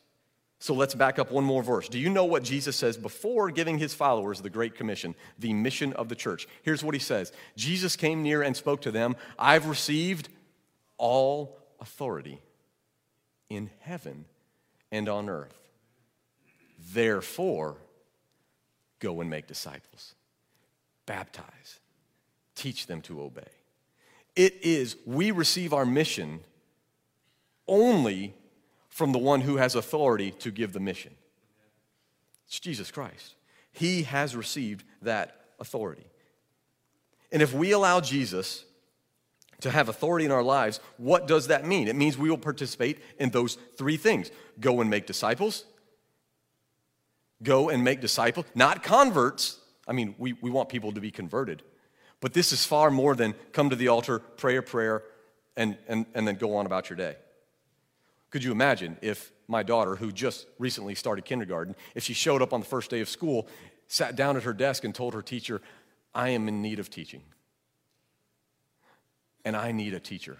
So 0.61 0.73
let's 0.73 0.93
back 0.93 1.19
up 1.19 1.31
one 1.31 1.45
more 1.45 1.63
verse. 1.63 1.87
Do 1.87 1.97
you 1.97 2.09
know 2.09 2.25
what 2.25 2.43
Jesus 2.43 2.75
says 2.75 2.97
before 2.97 3.49
giving 3.49 3.77
his 3.77 3.93
followers 3.93 4.41
the 4.41 4.49
Great 4.49 4.75
Commission, 4.75 5.15
the 5.37 5.53
mission 5.53 5.93
of 5.93 6.09
the 6.09 6.15
church? 6.15 6.47
Here's 6.63 6.83
what 6.83 6.93
he 6.93 6.99
says 6.99 7.31
Jesus 7.55 7.95
came 7.95 8.21
near 8.21 8.41
and 8.41 8.55
spoke 8.55 8.81
to 8.81 8.91
them 8.91 9.15
I've 9.37 9.67
received 9.67 10.27
all 10.97 11.57
authority 11.79 12.41
in 13.49 13.69
heaven 13.79 14.25
and 14.91 15.07
on 15.07 15.29
earth. 15.29 15.55
Therefore, 16.93 17.77
go 18.99 19.21
and 19.21 19.29
make 19.29 19.47
disciples, 19.47 20.13
baptize, 21.05 21.79
teach 22.55 22.85
them 22.85 23.01
to 23.03 23.21
obey. 23.21 23.41
It 24.35 24.55
is, 24.61 24.97
we 25.05 25.31
receive 25.31 25.73
our 25.73 25.85
mission 25.85 26.41
only 27.67 28.33
from 28.89 29.11
the 29.11 29.17
one 29.17 29.41
who 29.41 29.57
has 29.57 29.75
authority 29.75 30.31
to 30.31 30.51
give 30.51 30.73
the 30.73 30.79
mission. 30.79 31.13
It's 32.47 32.59
Jesus 32.59 32.91
Christ. 32.91 33.35
He 33.71 34.03
has 34.03 34.35
received 34.35 34.83
that 35.01 35.39
authority. 35.59 36.07
And 37.31 37.41
if 37.41 37.53
we 37.53 37.71
allow 37.71 38.01
Jesus 38.01 38.65
to 39.61 39.69
have 39.69 39.89
authority 39.89 40.25
in 40.25 40.31
our 40.31 40.43
lives, 40.43 40.79
what 40.97 41.27
does 41.27 41.47
that 41.47 41.65
mean? 41.65 41.87
It 41.87 41.95
means 41.95 42.17
we 42.17 42.29
will 42.29 42.37
participate 42.37 42.99
in 43.19 43.29
those 43.29 43.57
three 43.77 43.97
things 43.97 44.31
go 44.59 44.81
and 44.81 44.89
make 44.89 45.05
disciples, 45.05 45.65
go 47.43 47.69
and 47.69 47.83
make 47.83 48.01
disciples, 48.01 48.45
not 48.55 48.83
converts. 48.83 49.59
I 49.87 49.93
mean, 49.93 50.15
we, 50.17 50.33
we 50.33 50.49
want 50.49 50.69
people 50.69 50.91
to 50.93 51.01
be 51.01 51.11
converted. 51.11 51.61
But 52.21 52.33
this 52.33 52.51
is 52.51 52.65
far 52.65 52.91
more 52.91 53.15
than 53.15 53.33
come 53.53 53.69
to 53.69 53.75
the 53.75 53.87
altar, 53.87 54.19
pray 54.19 54.57
a 54.57 54.61
prayer, 54.61 55.03
and, 55.55 55.77
and, 55.87 56.05
and 56.13 56.27
then 56.27 56.35
go 56.35 56.57
on 56.57 56.65
about 56.65 56.89
your 56.89 56.97
day. 56.97 57.15
Could 58.29 58.43
you 58.43 58.51
imagine 58.51 58.97
if 59.01 59.31
my 59.47 59.63
daughter, 59.63 59.95
who 59.95 60.11
just 60.11 60.45
recently 60.59 60.93
started 60.95 61.25
kindergarten, 61.25 61.75
if 61.95 62.03
she 62.03 62.13
showed 62.13 62.41
up 62.41 62.53
on 62.53 62.59
the 62.59 62.65
first 62.65 62.91
day 62.91 63.01
of 63.01 63.09
school, 63.09 63.47
sat 63.87 64.15
down 64.15 64.37
at 64.37 64.43
her 64.43 64.53
desk 64.53 64.83
and 64.83 64.93
told 64.93 65.13
her 65.13 65.21
teacher, 65.21 65.61
I 66.13 66.29
am 66.29 66.47
in 66.47 66.61
need 66.61 66.79
of 66.79 66.89
teaching. 66.89 67.23
And 69.43 69.55
I 69.55 69.71
need 69.71 69.93
a 69.93 69.99
teacher. 69.99 70.37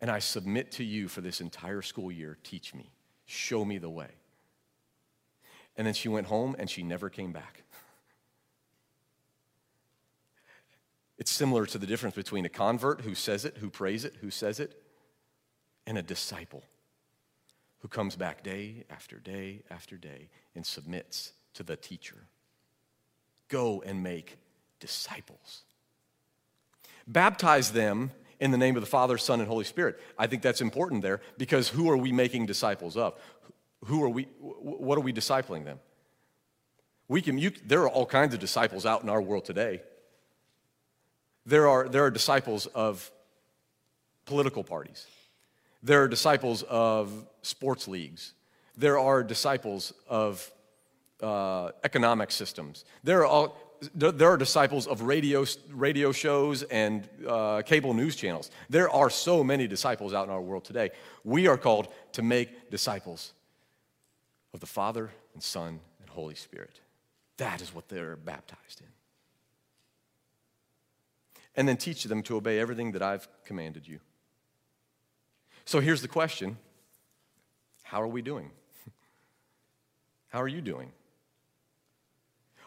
And 0.00 0.10
I 0.10 0.20
submit 0.20 0.70
to 0.72 0.84
you 0.84 1.08
for 1.08 1.20
this 1.20 1.40
entire 1.40 1.82
school 1.82 2.12
year, 2.12 2.38
teach 2.44 2.74
me, 2.74 2.92
show 3.26 3.64
me 3.64 3.78
the 3.78 3.90
way. 3.90 4.10
And 5.76 5.86
then 5.86 5.94
she 5.94 6.08
went 6.08 6.28
home 6.28 6.54
and 6.58 6.70
she 6.70 6.82
never 6.82 7.10
came 7.10 7.32
back. 7.32 7.64
It's 11.18 11.30
similar 11.30 11.66
to 11.66 11.78
the 11.78 11.86
difference 11.86 12.14
between 12.14 12.46
a 12.46 12.48
convert 12.48 13.02
who 13.02 13.14
says 13.14 13.44
it, 13.44 13.58
who 13.58 13.68
prays 13.68 14.04
it, 14.04 14.14
who 14.20 14.30
says 14.30 14.58
it, 14.58 14.79
and 15.86 15.98
a 15.98 16.02
disciple 16.02 16.62
who 17.80 17.88
comes 17.88 18.16
back 18.16 18.42
day 18.42 18.84
after 18.90 19.16
day 19.16 19.62
after 19.70 19.96
day 19.96 20.28
and 20.54 20.64
submits 20.64 21.32
to 21.54 21.62
the 21.62 21.76
teacher. 21.76 22.16
Go 23.48 23.82
and 23.84 24.02
make 24.02 24.36
disciples. 24.78 25.62
Baptize 27.06 27.72
them 27.72 28.10
in 28.38 28.50
the 28.50 28.58
name 28.58 28.76
of 28.76 28.82
the 28.82 28.88
Father, 28.88 29.18
Son, 29.18 29.40
and 29.40 29.48
Holy 29.48 29.64
Spirit. 29.64 30.00
I 30.18 30.26
think 30.26 30.42
that's 30.42 30.60
important 30.60 31.02
there 31.02 31.20
because 31.36 31.68
who 31.68 31.90
are 31.90 31.96
we 31.96 32.12
making 32.12 32.46
disciples 32.46 32.96
of? 32.96 33.14
Who 33.86 34.02
are 34.04 34.08
we, 34.08 34.24
what 34.40 34.96
are 34.96 35.02
we 35.02 35.12
discipling 35.12 35.64
them? 35.64 35.78
We 37.08 37.22
can, 37.22 37.38
you, 37.38 37.50
there 37.66 37.82
are 37.82 37.88
all 37.88 38.06
kinds 38.06 38.34
of 38.34 38.40
disciples 38.40 38.86
out 38.86 39.02
in 39.02 39.08
our 39.08 39.20
world 39.20 39.44
today. 39.44 39.82
There 41.44 41.66
are, 41.66 41.88
there 41.88 42.04
are 42.04 42.10
disciples 42.10 42.66
of 42.66 43.10
political 44.26 44.62
parties. 44.62 45.06
There 45.82 46.02
are 46.02 46.08
disciples 46.08 46.62
of 46.64 47.26
sports 47.42 47.88
leagues. 47.88 48.34
There 48.76 48.98
are 48.98 49.22
disciples 49.22 49.92
of 50.08 50.50
uh, 51.22 51.70
economic 51.84 52.30
systems. 52.30 52.84
There 53.02 53.20
are, 53.20 53.26
all, 53.26 53.56
there 53.94 54.28
are 54.28 54.36
disciples 54.36 54.86
of 54.86 55.02
radio, 55.02 55.44
radio 55.70 56.12
shows 56.12 56.62
and 56.64 57.08
uh, 57.26 57.62
cable 57.62 57.94
news 57.94 58.16
channels. 58.16 58.50
There 58.68 58.90
are 58.90 59.10
so 59.10 59.42
many 59.42 59.66
disciples 59.66 60.12
out 60.12 60.26
in 60.26 60.32
our 60.32 60.40
world 60.40 60.64
today. 60.64 60.90
We 61.24 61.46
are 61.46 61.56
called 61.58 61.88
to 62.12 62.22
make 62.22 62.70
disciples 62.70 63.32
of 64.52 64.60
the 64.60 64.66
Father 64.66 65.10
and 65.34 65.42
Son 65.42 65.80
and 66.00 66.10
Holy 66.10 66.34
Spirit. 66.34 66.80
That 67.36 67.62
is 67.62 67.74
what 67.74 67.88
they're 67.88 68.16
baptized 68.16 68.80
in. 68.80 68.86
And 71.56 71.66
then 71.66 71.76
teach 71.76 72.04
them 72.04 72.22
to 72.24 72.36
obey 72.36 72.58
everything 72.58 72.92
that 72.92 73.02
I've 73.02 73.28
commanded 73.44 73.88
you. 73.88 74.00
So 75.70 75.78
here's 75.78 76.02
the 76.02 76.08
question 76.08 76.56
How 77.84 78.02
are 78.02 78.08
we 78.08 78.22
doing? 78.22 78.50
How 80.30 80.42
are 80.42 80.48
you 80.48 80.60
doing? 80.60 80.90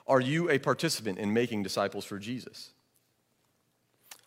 Are 0.07 0.21
you 0.21 0.49
a 0.49 0.57
participant 0.57 1.19
in 1.19 1.33
making 1.33 1.63
disciples 1.63 2.05
for 2.05 2.17
Jesus? 2.17 2.69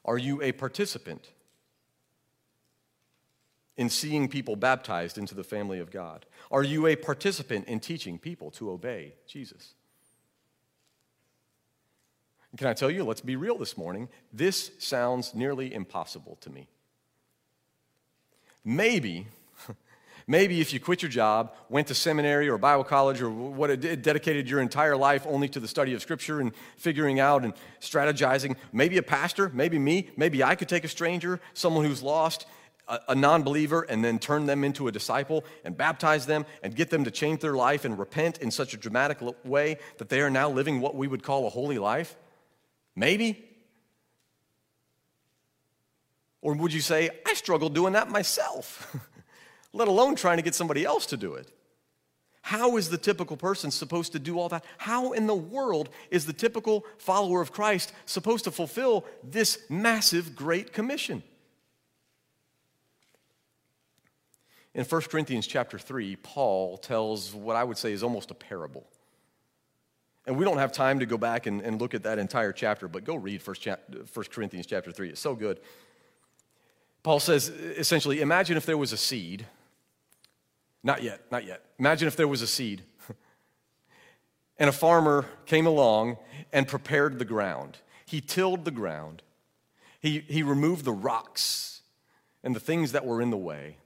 Are 0.04 0.18
you 0.18 0.42
a 0.42 0.52
participant 0.52 1.30
in 3.78 3.88
seeing 3.88 4.28
people 4.28 4.56
baptized 4.56 5.16
into 5.16 5.35
the 5.35 5.42
family 5.42 5.78
of 5.78 5.90
God? 5.90 6.26
Are 6.50 6.62
you 6.62 6.87
a 6.87 6.97
participant 6.97 7.68
in 7.68 7.80
teaching 7.80 8.18
people 8.18 8.50
to 8.50 8.71
obey 8.71 9.14
Jesus? 9.26 9.73
Can 12.59 12.66
I 12.66 12.75
tell 12.75 12.90
you, 12.90 13.04
let's 13.04 13.23
be 13.23 13.37
real 13.37 13.56
this 13.56 13.78
morning, 13.78 14.11
this 14.35 14.71
sounds 14.78 15.35
nearly 15.35 15.73
impossible 15.73 16.37
to 16.42 16.50
me. 16.50 16.68
Maybe, 18.68 19.28
maybe 20.26 20.61
if 20.61 20.73
you 20.73 20.80
quit 20.80 21.00
your 21.00 21.08
job, 21.08 21.54
went 21.68 21.87
to 21.87 21.94
seminary 21.94 22.49
or 22.49 22.58
Bible 22.58 22.82
college 22.82 23.23
or 23.23 23.30
what 23.30 23.70
it 23.70 23.80
did, 23.80 24.02
dedicated 24.02 24.50
your 24.50 24.61
entire 24.61 24.96
life 24.96 25.25
only 25.25 25.49
to 25.50 25.61
the 25.61 25.68
study 25.68 25.94
of 25.94 26.02
Scripture 26.02 26.40
and 26.40 26.50
figuring 26.76 27.20
out 27.20 27.44
and 27.44 27.54
strategizing, 27.80 28.56
maybe 28.73 28.99
a 28.99 29.04
pastor, 29.04 29.52
maybe 29.54 29.78
me, 29.78 30.11
maybe 30.16 30.42
I 30.42 30.56
could 30.56 30.68
take 30.68 30.82
a 30.82 30.88
stranger, 30.88 31.38
someone 31.54 31.85
who's 31.85 32.02
lost, 32.02 32.46
a, 32.88 32.99
a 33.11 33.14
non 33.14 33.44
believer, 33.44 33.82
and 33.82 34.04
then 34.04 34.18
turn 34.18 34.46
them 34.46 34.64
into 34.64 34.88
a 34.88 34.92
disciple 34.92 35.44
and 35.64 35.76
baptize 35.76 36.26
them 36.26 36.44
and 36.64 36.75
get 36.75 36.90
them 36.90 37.04
to 37.04 37.12
change 37.12 37.42
their 37.42 37.54
life 37.54 37.85
and 37.85 37.96
repent 37.96 38.38
in 38.38 38.50
such 38.50 38.75
a 38.75 38.76
dramatic 38.76 39.18
way 39.44 39.78
that 39.99 40.08
they 40.08 40.20
are 40.20 40.30
now 40.30 40.50
living 40.50 40.80
what 40.80 40.96
we 40.96 41.06
would 41.06 41.23
call 41.23 41.46
a 41.46 41.50
holy 41.50 41.78
life? 41.78 42.16
Maybe. 42.96 43.46
Or 46.47 46.55
would 46.55 46.73
you 46.73 46.81
say, 46.81 47.11
I 47.26 47.35
struggle 47.35 47.69
doing 47.69 47.95
that 47.95 48.09
myself, 48.09 48.97
let 49.73 49.88
alone 49.88 50.15
trying 50.15 50.37
to 50.37 50.45
get 50.45 50.55
somebody 50.55 50.85
else 50.85 51.05
to 51.07 51.17
do 51.17 51.35
it? 51.35 51.50
How 52.41 52.76
is 52.76 52.88
the 52.88 52.99
typical 52.99 53.37
person 53.37 53.73
supposed 53.73 54.12
to 54.12 54.21
do 54.21 54.38
all 54.38 54.49
that? 54.50 54.65
How 54.79 55.11
in 55.11 55.26
the 55.26 55.35
world 55.35 55.88
is 56.09 56.25
the 56.25 56.33
typical 56.33 56.85
follower 56.99 57.41
of 57.41 57.50
Christ 57.50 57.93
supposed 58.05 58.45
to 58.45 58.53
fulfill 58.53 59.05
this 59.25 59.59
massive 59.69 60.37
great 60.37 60.73
commission? 60.73 61.25
In 64.73 64.85
1 64.85 65.00
Corinthians 65.03 65.49
chapter 65.49 65.81
3, 65.81 66.15
Paul 66.15 66.79
tells 66.79 67.35
what 67.35 67.57
I 67.57 67.65
would 67.65 67.76
say 67.76 67.93
is 67.93 68.05
almost 68.05 68.31
a 68.31 68.35
parable. 68.35 68.87
And 70.29 70.37
we 70.37 70.45
don't 70.45 70.59
have 70.59 70.71
time 70.71 71.00
to 71.00 71.07
go 71.07 71.19
back 71.19 71.47
and, 71.47 71.61
and 71.61 71.81
look 71.81 71.93
at 71.93 72.05
that 72.05 72.21
entire 72.21 72.53
chapter, 72.53 72.87
but 72.87 73.03
go 73.03 73.17
read 73.17 73.45
1, 73.45 73.57
chap- 73.57 73.83
1 74.15 74.26
Corinthians 74.31 74.67
chapter 74.67 74.93
3. 74.93 75.09
It's 75.09 75.21
so 75.21 75.35
good. 75.35 75.59
Paul 77.07 77.21
says 77.21 77.51
essentially, 77.51 78.21
imagine 78.21 78.57
if 78.57 78.67
there 78.67 78.77
was 78.77 78.93
a 78.93 78.97
seed. 78.97 79.47
Not 80.83 81.05
yet, 81.05 81.21
not 81.31 81.47
yet. 81.47 81.63
Imagine 81.79 82.09
if 82.09 82.17
there 82.17 82.27
was 82.27 82.43
a 82.43 82.49
seed. 82.49 82.83
and 84.59 84.69
a 84.69 84.73
farmer 84.73 85.25
came 85.45 85.69
along 85.69 86.17
and 86.53 86.67
prepared 86.67 87.21
the 87.21 87.25
ground. 87.25 87.79
He 88.07 88.21
tilled 88.21 88.65
the 88.65 88.73
ground. 88.73 89.23
He, 90.01 90.25
he 90.27 90.43
removed 90.43 90.85
the 90.85 90.91
rocks 90.91 91.83
and 92.43 92.57
the 92.57 92.61
things 92.61 92.91
that 92.91 93.07
were 93.07 93.23
in 93.23 93.31
the 93.31 93.37
way 93.37 93.77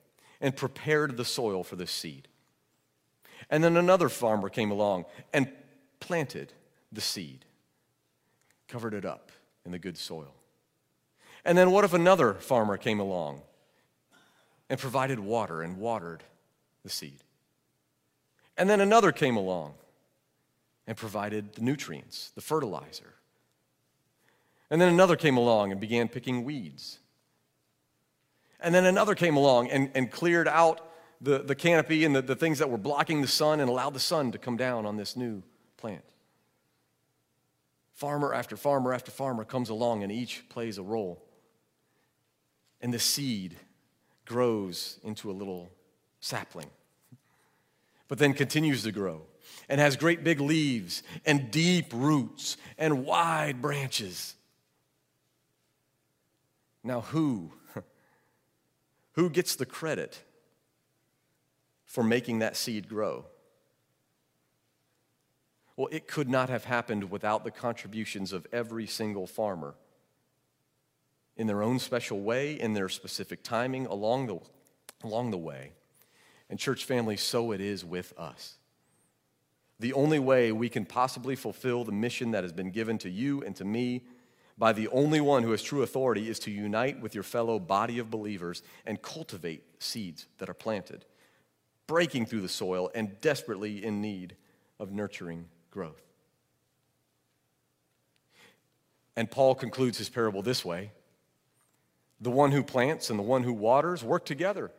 and 0.41 0.57
prepared 0.57 1.19
the 1.19 1.25
soil 1.27 1.63
for 1.63 1.77
this 1.77 1.91
seed. 1.91 2.27
And 3.51 3.63
then 3.63 3.77
another 3.77 4.09
farmer 4.09 4.49
came 4.49 4.71
along 4.71 5.05
and 5.35 5.53
planted 6.01 6.55
the 6.91 7.03
seed, 7.03 7.45
covered 8.67 8.95
it 8.95 9.05
up 9.05 9.31
in 9.67 9.73
the 9.73 9.79
good 9.79 9.99
soil. 9.99 10.40
And 11.45 11.57
then 11.57 11.71
what 11.71 11.85
if 11.85 11.93
another 11.93 12.35
farmer 12.35 12.77
came 12.77 13.01
along 13.01 13.43
and 14.69 14.79
provided 14.79 15.19
water 15.19 15.63
and 15.63 15.79
watered 15.79 16.23
the 16.83 16.91
seed? 16.91 17.21
And 18.57 18.69
then 18.69 18.81
another 18.81 19.13
came 19.13 19.37
along 19.37 19.75
and 20.87 20.97
provided 20.97 21.55
the 21.55 21.63
nutrients, 21.63 22.31
the 22.35 22.41
fertilizer. 22.41 23.15
And 24.71 24.81
then 24.81 24.93
another 24.93 25.17
came 25.17 25.37
along 25.37 25.73
and 25.73 25.81
began 25.81 26.09
picking 26.09 26.45
weeds 26.45 26.99
and 28.63 28.75
then 28.75 28.85
another 28.85 29.15
came 29.15 29.37
along 29.37 29.71
and, 29.71 29.91
and 29.95 30.11
cleared 30.11 30.49
out 30.49 30.87
the, 31.21 31.39
the 31.39 31.55
canopy 31.55 32.05
and 32.05 32.15
the, 32.15 32.23
the 32.23 32.37
things 32.37 32.59
that 32.59 32.71
were 32.71 32.79
blocking 32.79 33.21
the 33.21 33.29
sun 33.29 33.61
and 33.61 33.69
allowed 33.69 33.95
the 33.95 34.01
sun 34.01 34.33
to 34.33 34.39
come 34.39 34.57
down 34.57 34.87
on 34.87 34.97
this 34.97 35.17
new 35.17 35.43
plant. 35.77 36.05
Farmer 37.93 38.33
after 38.33 38.57
farmer 38.57 38.93
after 38.93 39.11
farmer 39.11 39.45
comes 39.45 39.69
along 39.69 40.03
and 40.03 40.13
each 40.13 40.49
plays 40.49 40.79
a 40.79 40.83
role. 40.83 41.23
And 42.81 42.93
the 42.95 42.99
seed 42.99 43.57
grows 44.25 44.99
into 45.03 45.31
a 45.31 45.33
little 45.33 45.71
sapling, 46.21 46.71
but 48.09 48.19
then 48.19 48.33
continues 48.33 48.83
to 48.85 48.93
grow 48.93 49.23
and 49.69 49.81
has 49.81 49.97
great 49.97 50.25
big 50.25 50.41
leaves 50.41 51.03
and 51.27 51.51
deep 51.51 51.93
roots 51.93 52.57
and 52.79 53.05
wide 53.05 53.61
branches. 53.61 54.35
Now, 56.83 57.01
who 57.03 57.53
who 59.13 59.31
gets 59.31 59.57
the 59.57 59.67
credit 59.67 60.21
for 61.85 62.03
making 62.03 62.39
that 62.39 62.57
seed 62.57 62.89
grow? 62.89 63.27
Well, 65.77 65.89
it 65.91 66.07
could 66.07 66.29
not 66.29 66.51
have 66.51 66.65
happened 66.65 67.11
without 67.11 67.43
the 67.43 67.51
contributions 67.51 68.33
of 68.33 68.47
every 68.53 68.87
single 68.87 69.27
farmer 69.27 69.75
in 71.41 71.47
their 71.47 71.63
own 71.63 71.79
special 71.79 72.21
way, 72.21 72.61
in 72.61 72.75
their 72.75 72.91
specific 72.91 73.43
timing 73.43 73.87
along 73.87 74.27
the, 74.27 74.39
along 75.03 75.31
the 75.31 75.39
way. 75.39 75.73
And, 76.51 76.59
church 76.59 76.85
family, 76.85 77.17
so 77.17 77.53
it 77.53 77.63
is 77.63 77.83
with 77.83 78.13
us. 78.19 78.59
The 79.79 79.95
only 79.95 80.19
way 80.19 80.53
we 80.53 80.69
can 80.69 80.85
possibly 80.85 81.35
fulfill 81.37 81.83
the 81.83 81.93
mission 81.93 82.33
that 82.33 82.45
has 82.45 82.53
been 82.53 82.71
given 82.71 82.99
to 82.99 83.09
you 83.09 83.43
and 83.43 83.57
to 83.57 83.65
me 83.65 84.03
by 84.59 84.75
the 84.75 84.89
only 84.89 85.23
one 85.23 85.43
who 85.43 85.53
has 85.53 85.63
true 85.63 85.83
authority 85.83 86.29
is 86.29 86.39
to 86.41 86.51
unite 86.51 87.01
with 87.01 87.15
your 87.15 87.25
fellow 87.25 87.59
body 87.59 87.99
of 87.99 88.11
believers 88.11 88.63
and 88.85 89.01
cultivate 89.01 89.63
seeds 89.79 90.27
that 90.37 90.51
are 90.51 90.55
planted, 90.55 91.07
breaking 91.87 92.27
through 92.27 92.43
the 92.43 92.51
soil 92.51 92.91
and 92.95 93.19
desperately 93.23 93.83
in 93.83 94.03
need 94.03 94.37
of 94.79 94.93
nurturing 94.93 95.47
growth. 95.71 96.03
And 99.17 99.31
Paul 99.31 99.55
concludes 99.55 99.97
his 99.97 100.11
parable 100.11 100.43
this 100.43 100.67
way 100.67 100.91
The 102.21 102.31
one 102.31 102.53
who 102.53 102.63
plants 102.63 103.11
and 103.11 103.19
the 103.19 103.25
one 103.25 103.43
who 103.43 103.53
waters 103.53 104.05
work 104.05 104.25
together, 104.25 104.71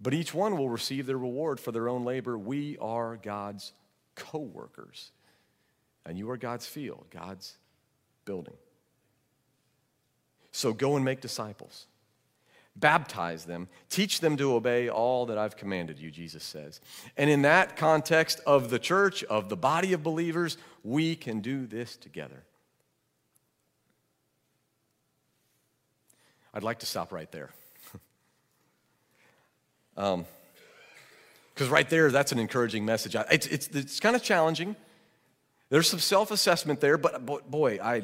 but 0.00 0.12
each 0.12 0.34
one 0.34 0.56
will 0.56 0.68
receive 0.68 1.06
their 1.06 1.18
reward 1.18 1.60
for 1.60 1.72
their 1.72 1.88
own 1.88 2.04
labor. 2.04 2.36
We 2.36 2.76
are 2.78 3.16
God's 3.16 3.72
co 4.14 4.38
workers, 4.38 5.12
and 6.04 6.18
you 6.18 6.30
are 6.30 6.36
God's 6.36 6.66
field, 6.66 7.06
God's 7.10 7.56
building. 8.24 8.56
So 10.50 10.72
go 10.72 10.96
and 10.96 11.04
make 11.04 11.20
disciples. 11.20 11.86
Baptize 12.74 13.44
them, 13.44 13.68
teach 13.90 14.20
them 14.20 14.36
to 14.38 14.54
obey 14.54 14.88
all 14.88 15.26
that 15.26 15.36
I've 15.36 15.56
commanded 15.56 15.98
you, 15.98 16.10
Jesus 16.10 16.42
says. 16.42 16.80
And 17.18 17.28
in 17.28 17.42
that 17.42 17.76
context 17.76 18.40
of 18.46 18.70
the 18.70 18.78
church, 18.78 19.22
of 19.24 19.50
the 19.50 19.58
body 19.58 19.92
of 19.92 20.02
believers, 20.02 20.56
we 20.82 21.14
can 21.14 21.40
do 21.40 21.66
this 21.66 21.96
together. 21.96 22.44
I'd 26.54 26.62
like 26.62 26.80
to 26.80 26.86
stop 26.86 27.12
right 27.12 27.30
there. 27.32 27.50
Because 29.94 30.16
um, 31.58 31.68
right 31.68 31.88
there, 31.88 32.10
that's 32.10 32.32
an 32.32 32.38
encouraging 32.38 32.84
message. 32.84 33.16
It's, 33.30 33.46
it's, 33.46 33.68
it's 33.68 34.00
kind 34.00 34.16
of 34.16 34.22
challenging. 34.22 34.76
There's 35.70 35.88
some 35.88 36.00
self 36.00 36.30
assessment 36.30 36.80
there, 36.80 36.98
but 36.98 37.50
boy, 37.50 37.78
I, 37.82 38.02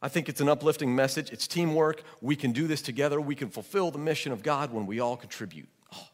I 0.00 0.08
think 0.08 0.28
it's 0.28 0.40
an 0.40 0.48
uplifting 0.48 0.94
message. 0.94 1.32
It's 1.32 1.48
teamwork. 1.48 2.02
We 2.20 2.36
can 2.36 2.52
do 2.52 2.66
this 2.68 2.82
together. 2.82 3.20
We 3.20 3.34
can 3.34 3.48
fulfill 3.48 3.90
the 3.90 3.98
mission 3.98 4.30
of 4.30 4.42
God 4.42 4.72
when 4.72 4.86
we 4.86 5.00
all 5.00 5.16
contribute. 5.16 5.68
Oh, 5.92 6.06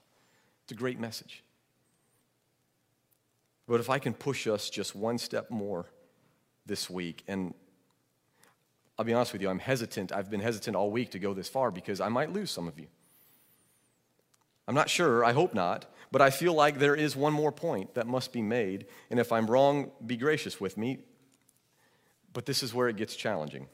it's 0.62 0.72
a 0.72 0.76
great 0.76 0.98
message. 0.98 1.42
But 3.68 3.80
if 3.80 3.90
I 3.90 3.98
can 3.98 4.14
push 4.14 4.46
us 4.46 4.70
just 4.70 4.96
one 4.96 5.18
step 5.18 5.50
more 5.50 5.86
this 6.66 6.88
week, 6.88 7.24
and 7.28 7.52
I'll 9.00 9.04
be 9.04 9.14
honest 9.14 9.32
with 9.32 9.40
you, 9.40 9.48
I'm 9.48 9.60
hesitant. 9.60 10.12
I've 10.12 10.28
been 10.28 10.42
hesitant 10.42 10.76
all 10.76 10.90
week 10.90 11.12
to 11.12 11.18
go 11.18 11.32
this 11.32 11.48
far 11.48 11.70
because 11.70 12.02
I 12.02 12.10
might 12.10 12.34
lose 12.34 12.50
some 12.50 12.68
of 12.68 12.78
you. 12.78 12.86
I'm 14.68 14.74
not 14.74 14.90
sure, 14.90 15.24
I 15.24 15.32
hope 15.32 15.54
not, 15.54 15.86
but 16.12 16.20
I 16.20 16.28
feel 16.28 16.52
like 16.52 16.78
there 16.78 16.94
is 16.94 17.16
one 17.16 17.32
more 17.32 17.50
point 17.50 17.94
that 17.94 18.06
must 18.06 18.30
be 18.30 18.42
made. 18.42 18.84
And 19.08 19.18
if 19.18 19.32
I'm 19.32 19.46
wrong, 19.46 19.90
be 20.04 20.18
gracious 20.18 20.60
with 20.60 20.76
me. 20.76 20.98
But 22.34 22.44
this 22.44 22.62
is 22.62 22.74
where 22.74 22.90
it 22.90 22.96
gets 22.96 23.16
challenging. 23.16 23.68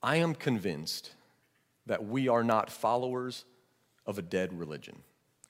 I 0.00 0.18
am 0.18 0.32
convinced 0.32 1.14
that 1.86 2.06
we 2.06 2.28
are 2.28 2.44
not 2.44 2.70
followers 2.70 3.44
of 4.06 4.18
a 4.18 4.22
dead 4.22 4.56
religion. 4.56 5.02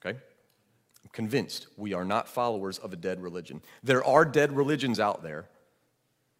Okay? 0.03 0.17
I'm 0.17 1.11
convinced 1.13 1.67
we 1.77 1.93
are 1.93 2.07
not 2.07 2.27
followers 2.27 2.79
of 2.79 2.95
a 2.95 2.97
dead 2.97 3.23
religion. 3.23 3.61
There 3.83 4.03
are 4.03 4.25
dead 4.25 4.57
religions 4.57 4.99
out 4.99 5.23
there. 5.23 5.51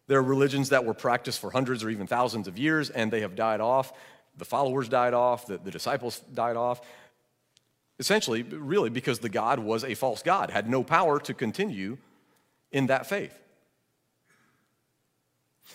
There 0.07 0.19
are 0.19 0.23
religions 0.23 0.69
that 0.69 0.85
were 0.85 0.93
practiced 0.93 1.39
for 1.39 1.51
hundreds 1.51 1.83
or 1.83 1.89
even 1.89 2.07
thousands 2.07 2.47
of 2.47 2.57
years 2.57 2.89
and 2.89 3.11
they 3.11 3.21
have 3.21 3.35
died 3.35 3.61
off. 3.61 3.93
The 4.37 4.45
followers 4.45 4.87
died 4.87 5.13
off, 5.13 5.45
the, 5.47 5.57
the 5.57 5.71
disciples 5.71 6.19
died 6.33 6.55
off. 6.55 6.81
Essentially, 7.99 8.43
really, 8.43 8.89
because 8.89 9.19
the 9.19 9.29
God 9.29 9.59
was 9.59 9.83
a 9.83 9.95
false 9.95 10.21
God, 10.21 10.51
had 10.51 10.69
no 10.69 10.83
power 10.83 11.19
to 11.21 11.33
continue 11.33 11.97
in 12.71 12.87
that 12.87 13.07
faith. 13.07 13.37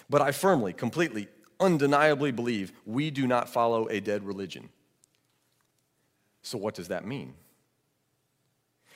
But 0.08 0.22
I 0.22 0.30
firmly, 0.30 0.72
completely, 0.72 1.28
undeniably 1.58 2.30
believe 2.30 2.72
we 2.86 3.10
do 3.10 3.26
not 3.26 3.48
follow 3.48 3.88
a 3.88 4.00
dead 4.00 4.24
religion. 4.24 4.68
So, 6.42 6.58
what 6.58 6.74
does 6.74 6.88
that 6.88 7.04
mean? 7.04 7.34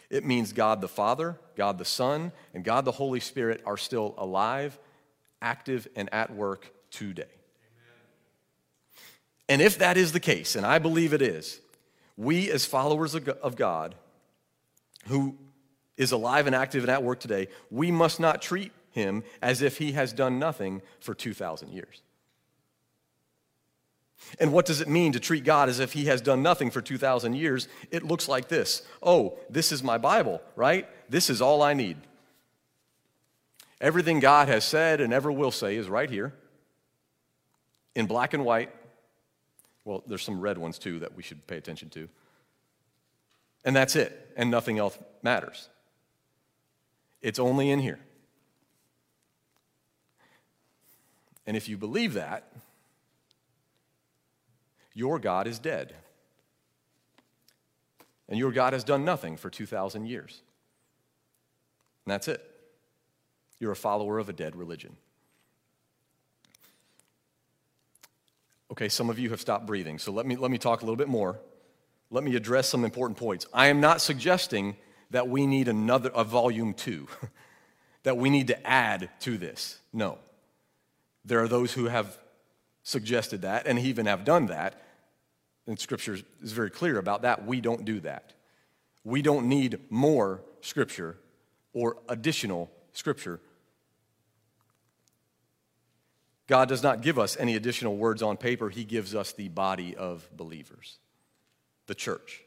It 0.08 0.24
means 0.24 0.52
God 0.52 0.80
the 0.80 0.88
Father, 0.88 1.38
God 1.56 1.78
the 1.78 1.84
Son, 1.84 2.32
and 2.54 2.64
God 2.64 2.84
the 2.84 2.92
Holy 2.92 3.20
Spirit 3.20 3.62
are 3.66 3.76
still 3.76 4.14
alive, 4.18 4.78
active, 5.42 5.86
and 5.96 6.12
at 6.12 6.34
work 6.34 6.72
today. 6.90 7.22
Amen. 7.22 8.00
And 9.48 9.62
if 9.62 9.78
that 9.78 9.96
is 9.96 10.12
the 10.12 10.20
case, 10.20 10.56
and 10.56 10.66
I 10.66 10.78
believe 10.78 11.12
it 11.12 11.22
is, 11.22 11.60
we 12.16 12.50
as 12.50 12.64
followers 12.64 13.14
of 13.14 13.56
God, 13.56 13.94
who 15.06 15.36
is 15.96 16.12
alive 16.12 16.46
and 16.46 16.54
active 16.54 16.82
and 16.82 16.90
at 16.90 17.02
work 17.02 17.20
today, 17.20 17.48
we 17.70 17.90
must 17.90 18.20
not 18.20 18.42
treat 18.42 18.72
him 18.90 19.22
as 19.42 19.62
if 19.62 19.78
he 19.78 19.92
has 19.92 20.12
done 20.12 20.38
nothing 20.38 20.82
for 21.00 21.14
2,000 21.14 21.70
years. 21.72 22.02
And 24.40 24.52
what 24.52 24.66
does 24.66 24.80
it 24.80 24.88
mean 24.88 25.12
to 25.12 25.20
treat 25.20 25.44
God 25.44 25.68
as 25.68 25.78
if 25.78 25.92
He 25.92 26.06
has 26.06 26.20
done 26.20 26.42
nothing 26.42 26.70
for 26.70 26.80
2,000 26.80 27.34
years? 27.34 27.68
It 27.90 28.02
looks 28.02 28.28
like 28.28 28.48
this 28.48 28.82
Oh, 29.02 29.38
this 29.50 29.72
is 29.72 29.82
my 29.82 29.98
Bible, 29.98 30.40
right? 30.56 30.88
This 31.08 31.30
is 31.30 31.40
all 31.40 31.62
I 31.62 31.74
need. 31.74 31.96
Everything 33.80 34.20
God 34.20 34.48
has 34.48 34.64
said 34.64 35.00
and 35.00 35.12
ever 35.12 35.30
will 35.30 35.50
say 35.50 35.76
is 35.76 35.88
right 35.88 36.08
here 36.08 36.32
in 37.94 38.06
black 38.06 38.34
and 38.34 38.44
white. 38.44 38.70
Well, 39.84 40.02
there's 40.06 40.22
some 40.22 40.40
red 40.40 40.58
ones 40.58 40.78
too 40.78 40.98
that 41.00 41.16
we 41.16 41.22
should 41.22 41.46
pay 41.46 41.56
attention 41.56 41.90
to. 41.90 42.08
And 43.64 43.74
that's 43.74 43.96
it, 43.96 44.32
and 44.36 44.50
nothing 44.50 44.78
else 44.78 44.96
matters. 45.22 45.68
It's 47.20 47.38
only 47.38 47.70
in 47.70 47.80
here. 47.80 47.98
And 51.46 51.56
if 51.56 51.68
you 51.68 51.76
believe 51.76 52.14
that, 52.14 52.52
your 54.94 55.18
God 55.18 55.46
is 55.46 55.58
dead. 55.58 55.94
And 58.28 58.38
your 58.38 58.50
God 58.50 58.72
has 58.72 58.82
done 58.82 59.04
nothing 59.04 59.36
for 59.36 59.50
2,000 59.50 60.06
years. 60.06 60.42
And 62.04 62.12
that's 62.12 62.28
it. 62.28 62.55
You're 63.58 63.72
a 63.72 63.76
follower 63.76 64.18
of 64.18 64.28
a 64.28 64.32
dead 64.32 64.56
religion. 64.56 64.96
Okay, 68.72 68.88
some 68.88 69.08
of 69.08 69.18
you 69.18 69.30
have 69.30 69.40
stopped 69.40 69.66
breathing, 69.66 69.98
so 69.98 70.12
let 70.12 70.26
me, 70.26 70.36
let 70.36 70.50
me 70.50 70.58
talk 70.58 70.82
a 70.82 70.84
little 70.84 70.96
bit 70.96 71.08
more. 71.08 71.38
Let 72.10 72.24
me 72.24 72.36
address 72.36 72.68
some 72.68 72.84
important 72.84 73.18
points. 73.18 73.46
I 73.52 73.68
am 73.68 73.80
not 73.80 74.00
suggesting 74.00 74.76
that 75.10 75.28
we 75.28 75.46
need 75.46 75.68
another, 75.68 76.10
a 76.14 76.24
volume 76.24 76.74
two, 76.74 77.08
that 78.02 78.16
we 78.16 78.30
need 78.30 78.48
to 78.48 78.66
add 78.66 79.10
to 79.20 79.38
this. 79.38 79.78
No. 79.92 80.18
There 81.24 81.42
are 81.42 81.48
those 81.48 81.72
who 81.72 81.86
have 81.86 82.18
suggested 82.82 83.42
that 83.42 83.66
and 83.66 83.78
even 83.78 84.06
have 84.06 84.24
done 84.24 84.46
that. 84.46 84.80
And 85.66 85.78
Scripture 85.78 86.14
is 86.14 86.52
very 86.52 86.70
clear 86.70 86.98
about 86.98 87.22
that. 87.22 87.44
We 87.44 87.60
don't 87.60 87.84
do 87.84 88.00
that. 88.00 88.32
We 89.02 89.22
don't 89.22 89.48
need 89.48 89.80
more 89.90 90.42
Scripture 90.60 91.16
or 91.72 91.96
additional 92.08 92.70
Scripture. 92.92 93.40
God 96.46 96.68
does 96.68 96.82
not 96.82 97.02
give 97.02 97.18
us 97.18 97.36
any 97.38 97.56
additional 97.56 97.96
words 97.96 98.22
on 98.22 98.36
paper, 98.36 98.68
He 98.68 98.84
gives 98.84 99.14
us 99.14 99.32
the 99.32 99.48
body 99.48 99.96
of 99.96 100.28
believers, 100.36 100.98
the 101.86 101.94
church. 101.94 102.42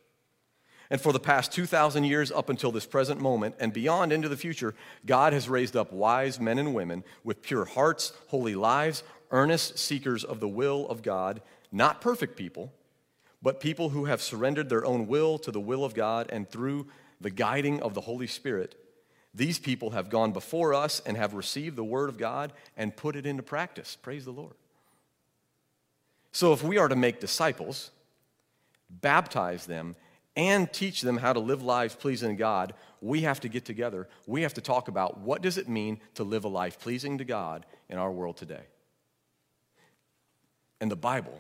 And 0.91 0.99
for 0.99 1.13
the 1.13 1.19
past 1.19 1.51
2,000 1.51 2.03
years, 2.03 2.31
up 2.31 2.49
until 2.49 2.71
this 2.71 2.85
present 2.85 3.21
moment 3.21 3.55
and 3.59 3.71
beyond 3.71 4.11
into 4.11 4.27
the 4.27 4.37
future, 4.37 4.73
God 5.05 5.33
has 5.33 5.47
raised 5.47 5.75
up 5.75 5.93
wise 5.93 6.39
men 6.39 6.57
and 6.57 6.73
women 6.73 7.03
with 7.23 7.43
pure 7.43 7.65
hearts, 7.65 8.11
holy 8.27 8.55
lives, 8.55 9.03
earnest 9.29 9.77
seekers 9.77 10.23
of 10.23 10.39
the 10.39 10.47
will 10.47 10.87
of 10.87 11.03
God, 11.03 11.41
not 11.71 12.01
perfect 12.01 12.35
people, 12.35 12.73
but 13.41 13.59
people 13.59 13.89
who 13.89 14.05
have 14.05 14.21
surrendered 14.21 14.69
their 14.69 14.83
own 14.83 15.05
will 15.07 15.37
to 15.39 15.51
the 15.51 15.59
will 15.59 15.85
of 15.85 15.93
God 15.93 16.27
and 16.31 16.49
through 16.49 16.87
the 17.21 17.29
guiding 17.29 17.81
of 17.81 17.93
the 17.93 18.01
Holy 18.01 18.27
Spirit. 18.27 18.75
These 19.39 19.57
people 19.57 19.91
have 19.91 20.09
gone 20.09 20.33
before 20.33 20.73
us 20.73 21.01
and 21.05 21.15
have 21.15 21.33
received 21.33 21.77
the 21.77 21.83
word 21.83 22.09
of 22.09 22.17
God 22.17 22.51
and 22.75 22.93
put 22.93 23.15
it 23.15 23.25
into 23.25 23.41
practice. 23.41 23.95
Praise 23.95 24.25
the 24.25 24.31
Lord. 24.31 24.51
So, 26.33 26.51
if 26.51 26.61
we 26.61 26.77
are 26.77 26.89
to 26.89 26.95
make 26.97 27.21
disciples, 27.21 27.91
baptize 28.89 29.65
them, 29.65 29.95
and 30.35 30.71
teach 30.73 30.99
them 30.99 31.15
how 31.15 31.31
to 31.31 31.39
live 31.39 31.63
lives 31.63 31.95
pleasing 31.95 32.31
to 32.31 32.35
God, 32.35 32.73
we 32.99 33.21
have 33.21 33.39
to 33.39 33.47
get 33.47 33.63
together. 33.63 34.09
We 34.27 34.41
have 34.41 34.55
to 34.55 34.61
talk 34.61 34.89
about 34.89 35.19
what 35.19 35.41
does 35.41 35.57
it 35.57 35.69
mean 35.69 36.01
to 36.15 36.25
live 36.25 36.43
a 36.43 36.49
life 36.49 36.77
pleasing 36.77 37.17
to 37.19 37.23
God 37.23 37.65
in 37.87 37.97
our 37.97 38.11
world 38.11 38.35
today. 38.35 38.63
And 40.81 40.91
the 40.91 40.97
Bible, 40.97 41.39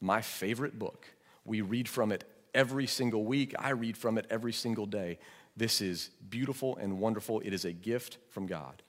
my 0.00 0.22
favorite 0.22 0.78
book, 0.78 1.06
we 1.44 1.60
read 1.60 1.86
from 1.86 2.12
it 2.12 2.24
every 2.54 2.86
single 2.86 3.26
week. 3.26 3.54
I 3.58 3.70
read 3.70 3.98
from 3.98 4.16
it 4.16 4.26
every 4.30 4.54
single 4.54 4.86
day. 4.86 5.18
This 5.56 5.80
is 5.80 6.10
beautiful 6.28 6.76
and 6.76 7.00
wonderful. 7.00 7.40
It 7.40 7.52
is 7.52 7.64
a 7.64 7.72
gift 7.72 8.18
from 8.30 8.46
God. 8.46 8.82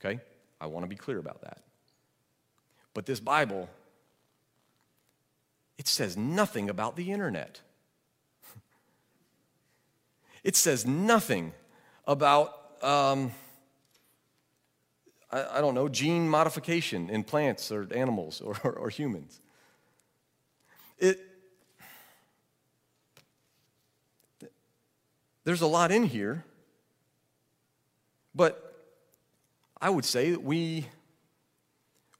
Okay? 0.00 0.20
I 0.60 0.66
want 0.66 0.84
to 0.84 0.88
be 0.88 0.96
clear 0.96 1.18
about 1.18 1.42
that. 1.42 1.62
But 2.94 3.06
this 3.06 3.20
Bible, 3.20 3.68
it 5.76 5.86
says 5.86 6.16
nothing 6.16 6.68
about 6.70 6.96
the 6.96 7.12
internet. 7.12 7.60
It 10.44 10.54
says 10.54 10.86
nothing 10.86 11.52
about, 12.06 12.54
um, 12.80 13.32
I, 15.30 15.58
I, 15.58 15.60
don't 15.60 15.74
know, 15.74 15.88
gene 15.88 16.28
modification 16.28 17.10
in 17.10 17.24
plants 17.24 17.72
or 17.72 17.88
animals 17.92 18.40
or, 18.40 18.56
or, 18.62 18.72
or 18.84 18.88
humans. 18.88 19.40
It, 20.96 21.27
there's 25.48 25.62
a 25.62 25.66
lot 25.66 25.90
in 25.90 26.02
here, 26.02 26.44
but 28.34 28.84
I 29.80 29.88
would 29.88 30.04
say 30.04 30.32
that 30.32 30.42
we, 30.42 30.86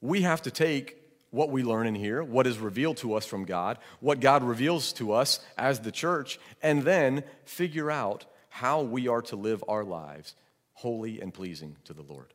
we 0.01 0.23
have 0.23 0.41
to 0.41 0.51
take 0.51 0.97
what 1.29 1.51
we 1.51 1.61
learn 1.61 1.85
in 1.85 1.93
here, 1.93 2.23
what 2.23 2.47
is 2.47 2.57
revealed 2.57 2.97
to 2.97 3.13
us 3.13 3.27
from 3.27 3.45
God, 3.45 3.77
what 3.99 4.19
God 4.19 4.41
reveals 4.41 4.93
to 4.93 5.13
us 5.13 5.41
as 5.59 5.81
the 5.81 5.91
church, 5.91 6.39
and 6.63 6.81
then 6.81 7.23
figure 7.45 7.91
out 7.91 8.25
how 8.49 8.81
we 8.81 9.07
are 9.07 9.21
to 9.21 9.35
live 9.35 9.63
our 9.67 9.83
lives 9.83 10.33
holy 10.73 11.21
and 11.21 11.31
pleasing 11.31 11.75
to 11.83 11.93
the 11.93 12.01
Lord. 12.01 12.33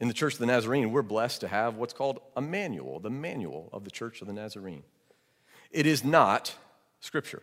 In 0.00 0.08
the 0.08 0.12
Church 0.12 0.34
of 0.34 0.40
the 0.40 0.44
Nazarene, 0.44 0.92
we're 0.92 1.00
blessed 1.00 1.40
to 1.40 1.48
have 1.48 1.76
what's 1.76 1.94
called 1.94 2.20
a 2.36 2.42
manual, 2.42 3.00
the 3.00 3.08
manual 3.08 3.70
of 3.72 3.84
the 3.84 3.90
Church 3.90 4.20
of 4.20 4.26
the 4.26 4.34
Nazarene. 4.34 4.82
It 5.76 5.84
is 5.84 6.02
not 6.02 6.54
Scripture. 7.00 7.42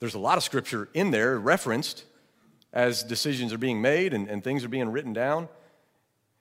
There's 0.00 0.14
a 0.14 0.18
lot 0.18 0.36
of 0.36 0.44
Scripture 0.44 0.90
in 0.92 1.12
there 1.12 1.38
referenced 1.38 2.04
as 2.74 3.02
decisions 3.02 3.54
are 3.54 3.58
being 3.58 3.80
made 3.80 4.12
and, 4.12 4.28
and 4.28 4.44
things 4.44 4.64
are 4.64 4.68
being 4.68 4.90
written 4.90 5.14
down. 5.14 5.48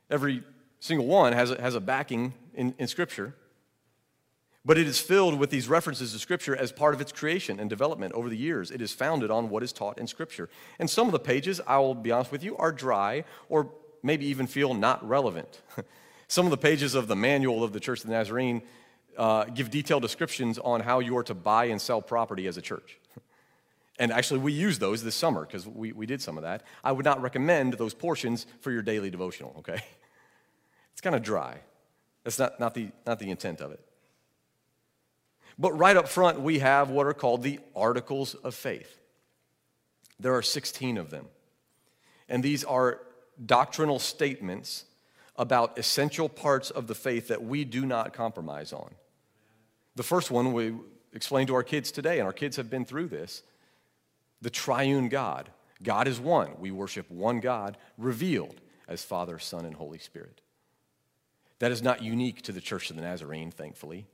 Every 0.10 0.44
single 0.82 1.08
one 1.08 1.32
has 1.32 1.50
a, 1.50 1.62
has 1.62 1.76
a 1.76 1.80
backing 1.80 2.34
in, 2.54 2.76
in 2.78 2.90
Scripture. 2.90 3.36
But 4.66 4.78
it 4.78 4.86
is 4.86 5.00
filled 5.00 5.40
with 5.40 5.50
these 5.50 5.70
references 5.70 6.12
to 6.12 6.20
Scripture 6.20 6.58
as 6.58 6.74
part 6.74 6.94
of 6.94 7.00
its 7.00 7.14
creation 7.14 7.58
and 7.58 7.70
development 7.70 8.12
over 8.12 8.28
the 8.28 8.36
years. 8.36 8.70
It 8.70 8.82
is 8.82 8.92
founded 8.92 9.32
on 9.32 9.48
what 9.48 9.64
is 9.64 9.72
taught 9.72 9.98
in 9.98 10.08
Scripture. 10.08 10.50
And 10.78 10.90
some 10.90 11.08
of 11.08 11.14
the 11.14 11.20
pages, 11.20 11.62
I 11.66 11.78
will 11.80 11.96
be 11.96 12.12
honest 12.12 12.34
with 12.34 12.44
you, 12.44 12.58
are 12.58 12.74
dry 12.74 13.24
or 13.48 13.70
maybe 14.04 14.26
even 14.26 14.48
feel 14.48 14.74
not 14.74 15.08
relevant. 15.08 15.62
some 16.28 16.46
of 16.46 16.52
the 16.52 16.58
pages 16.58 16.96
of 16.96 17.08
the 17.08 17.16
manual 17.16 17.64
of 17.64 17.72
the 17.72 17.80
Church 17.80 18.02
of 18.02 18.08
the 18.08 18.14
Nazarene 18.14 18.62
uh, 19.18 19.46
give 19.46 19.70
detailed 19.70 20.02
descriptions 20.02 20.58
on 20.60 20.82
how 20.82 21.00
you 21.00 21.18
are 21.18 21.24
to 21.24 21.34
buy 21.34 21.66
and 21.66 21.82
sell 21.82 22.02
property 22.02 22.48
as 22.48 22.58
a 22.58 22.62
church. 22.62 23.00
And 24.00 24.12
actually, 24.12 24.40
we 24.40 24.54
used 24.54 24.82
those 24.82 25.04
this 25.04 25.14
summer 25.14 25.46
because 25.46 25.68
we, 25.68 25.92
we 25.92 26.08
did 26.08 26.20
some 26.20 26.36
of 26.36 26.44
that. 26.44 26.64
I 26.84 26.92
would 26.92 27.06
not 27.06 27.22
recommend 27.22 27.74
those 27.74 27.94
portions 27.94 28.48
for 28.60 28.72
your 28.72 28.82
daily 28.82 29.12
devotional, 29.12 29.54
okay? 29.60 29.84
It's 30.94 31.02
kind 31.02 31.16
of 31.16 31.22
dry. 31.22 31.60
That's 32.24 32.40
not, 32.40 32.60
not, 32.60 32.74
the, 32.74 32.90
not 33.06 33.20
the 33.20 33.30
intent 33.30 33.62
of 33.62 33.72
it. 33.72 33.80
But 35.60 35.74
right 35.74 35.96
up 35.96 36.08
front, 36.08 36.42
we 36.42 36.60
have 36.60 36.90
what 36.90 37.06
are 37.06 37.14
called 37.14 37.44
the 37.44 37.60
Articles 37.76 38.34
of 38.34 38.56
Faith. 38.56 39.00
There 40.20 40.34
are 40.36 40.42
16 40.42 40.98
of 40.98 41.12
them. 41.12 41.28
And 42.28 42.42
these 42.42 42.64
are 42.64 43.02
doctrinal 43.46 44.00
statements 44.00 44.86
about 45.36 45.78
essential 45.78 46.30
parts 46.30 46.70
of 46.70 46.88
the 46.88 46.96
faith 46.96 47.28
that 47.28 47.44
we 47.44 47.64
do 47.66 47.86
not 47.86 48.14
compromise 48.14 48.74
on. 48.74 48.94
The 49.96 50.04
first 50.04 50.32
one 50.32 50.54
we 50.54 50.74
explained 51.14 51.48
to 51.48 51.56
our 51.56 51.64
kids 51.64 51.92
today, 51.92 52.20
and 52.20 52.26
our 52.26 52.34
kids 52.34 52.58
have 52.58 52.70
been 52.70 52.86
through 52.86 53.08
this 53.08 53.44
the 54.42 54.50
triune 54.50 55.08
God. 55.08 55.50
God 55.82 56.08
is 56.08 56.20
one. 56.20 56.52
We 56.60 56.72
worship 56.72 57.10
one 57.10 57.40
God 57.40 57.78
revealed 57.98 58.60
as 58.88 59.04
Father, 59.04 59.40
Son, 59.40 59.66
and 59.66 59.76
Holy 59.76 60.00
Spirit. 60.00 60.42
That 61.60 61.72
is 61.72 61.82
not 61.82 62.02
unique 62.02 62.42
to 62.44 62.52
the 62.52 62.60
Church 62.60 62.90
of 62.90 62.98
the 62.98 63.02
Nazarene, 63.02 63.52
thankfully. 63.52 64.06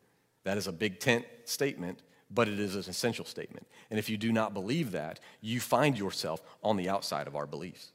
That 0.44 0.58
is 0.58 0.68
a 0.68 0.72
big 0.72 1.00
tent 1.00 1.26
statement, 1.46 2.04
but 2.30 2.48
it 2.48 2.60
is 2.60 2.76
an 2.76 2.82
essential 2.82 3.26
statement. 3.26 3.66
And 3.90 3.98
if 3.98 4.10
you 4.10 4.18
do 4.18 4.32
not 4.32 4.54
believe 4.54 4.92
that, 4.92 5.20
you 5.42 5.60
find 5.60 5.98
yourself 5.98 6.42
on 6.64 6.78
the 6.78 6.90
outside 6.90 7.28
of 7.28 7.36
our 7.36 7.48
beliefs. 7.48 7.92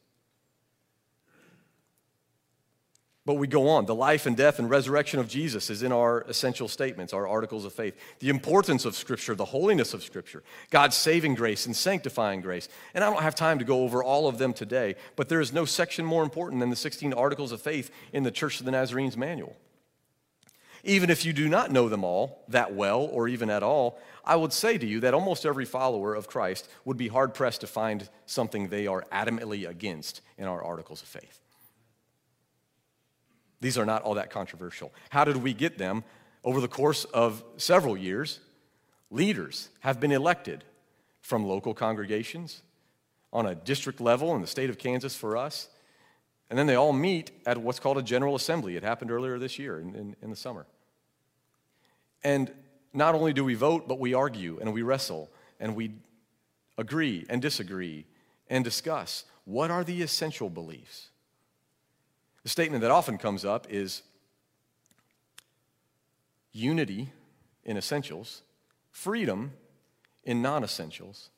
But 3.26 3.34
we 3.34 3.46
go 3.46 3.68
on. 3.68 3.86
The 3.86 3.94
life 3.94 4.26
and 4.26 4.36
death 4.36 4.58
and 4.58 4.68
resurrection 4.68 5.18
of 5.18 5.28
Jesus 5.28 5.70
is 5.70 5.82
in 5.82 5.92
our 5.92 6.22
essential 6.28 6.68
statements, 6.68 7.14
our 7.14 7.26
articles 7.26 7.64
of 7.64 7.72
faith. 7.72 7.96
The 8.18 8.28
importance 8.28 8.84
of 8.84 8.94
Scripture, 8.94 9.34
the 9.34 9.46
holiness 9.46 9.94
of 9.94 10.02
Scripture, 10.02 10.42
God's 10.70 10.94
saving 10.94 11.34
grace 11.34 11.64
and 11.64 11.74
sanctifying 11.74 12.42
grace. 12.42 12.68
And 12.92 13.02
I 13.02 13.10
don't 13.10 13.22
have 13.22 13.34
time 13.34 13.58
to 13.60 13.64
go 13.64 13.82
over 13.82 14.04
all 14.04 14.28
of 14.28 14.36
them 14.36 14.52
today, 14.52 14.96
but 15.16 15.30
there 15.30 15.40
is 15.40 15.54
no 15.54 15.64
section 15.64 16.04
more 16.04 16.22
important 16.22 16.60
than 16.60 16.68
the 16.68 16.76
16 16.76 17.14
articles 17.14 17.50
of 17.50 17.62
faith 17.62 17.90
in 18.12 18.24
the 18.24 18.30
Church 18.30 18.60
of 18.60 18.66
the 18.66 18.72
Nazarenes 18.72 19.16
manual. 19.16 19.56
Even 20.86 21.08
if 21.08 21.24
you 21.24 21.32
do 21.32 21.48
not 21.48 21.70
know 21.70 21.88
them 21.88 22.04
all 22.04 22.44
that 22.48 22.74
well 22.74 23.08
or 23.10 23.26
even 23.26 23.48
at 23.48 23.62
all, 23.62 23.98
I 24.22 24.36
would 24.36 24.52
say 24.52 24.76
to 24.76 24.86
you 24.86 25.00
that 25.00 25.14
almost 25.14 25.46
every 25.46 25.64
follower 25.64 26.14
of 26.14 26.28
Christ 26.28 26.68
would 26.84 26.98
be 26.98 27.08
hard 27.08 27.32
pressed 27.32 27.62
to 27.62 27.66
find 27.66 28.06
something 28.26 28.68
they 28.68 28.86
are 28.86 29.06
adamantly 29.10 29.66
against 29.66 30.20
in 30.36 30.44
our 30.44 30.62
articles 30.62 31.00
of 31.00 31.08
faith. 31.08 31.40
These 33.60 33.78
are 33.78 33.86
not 33.86 34.02
all 34.02 34.14
that 34.14 34.30
controversial. 34.30 34.92
How 35.10 35.24
did 35.24 35.36
we 35.36 35.54
get 35.54 35.78
them? 35.78 36.04
Over 36.42 36.60
the 36.60 36.68
course 36.68 37.04
of 37.06 37.42
several 37.56 37.96
years, 37.96 38.40
leaders 39.10 39.70
have 39.80 39.98
been 40.00 40.12
elected 40.12 40.64
from 41.22 41.46
local 41.46 41.72
congregations 41.72 42.62
on 43.32 43.46
a 43.46 43.54
district 43.54 44.00
level 44.00 44.34
in 44.34 44.40
the 44.40 44.46
state 44.46 44.68
of 44.68 44.78
Kansas 44.78 45.16
for 45.16 45.36
us. 45.36 45.68
And 46.50 46.58
then 46.58 46.66
they 46.66 46.74
all 46.74 46.92
meet 46.92 47.30
at 47.46 47.56
what's 47.56 47.80
called 47.80 47.98
a 47.98 48.02
General 48.02 48.34
Assembly. 48.34 48.76
It 48.76 48.82
happened 48.82 49.10
earlier 49.10 49.38
this 49.38 49.58
year 49.58 49.80
in, 49.80 49.94
in, 49.94 50.16
in 50.22 50.30
the 50.30 50.36
summer. 50.36 50.66
And 52.22 52.52
not 52.92 53.14
only 53.14 53.32
do 53.32 53.44
we 53.44 53.54
vote, 53.54 53.88
but 53.88 53.98
we 53.98 54.14
argue 54.14 54.58
and 54.60 54.72
we 54.72 54.82
wrestle 54.82 55.30
and 55.58 55.74
we 55.74 55.92
agree 56.78 57.26
and 57.28 57.40
disagree 57.42 58.06
and 58.48 58.62
discuss 58.64 59.24
what 59.44 59.70
are 59.70 59.84
the 59.84 60.02
essential 60.02 60.48
beliefs. 60.48 61.08
The 62.44 62.50
statement 62.50 62.82
that 62.82 62.90
often 62.90 63.18
comes 63.18 63.44
up 63.44 63.66
is 63.70 64.02
unity 66.52 67.10
in 67.64 67.76
essentials, 67.76 68.42
freedom 68.90 69.52
in 70.22 70.42
non 70.42 70.62
essentials, 70.62 71.30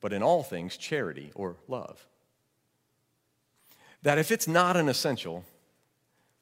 but 0.00 0.12
in 0.12 0.22
all 0.22 0.42
things, 0.42 0.76
charity 0.76 1.30
or 1.34 1.56
love. 1.68 2.06
That 4.02 4.18
if 4.18 4.30
it's 4.30 4.48
not 4.48 4.76
an 4.76 4.88
essential, 4.88 5.44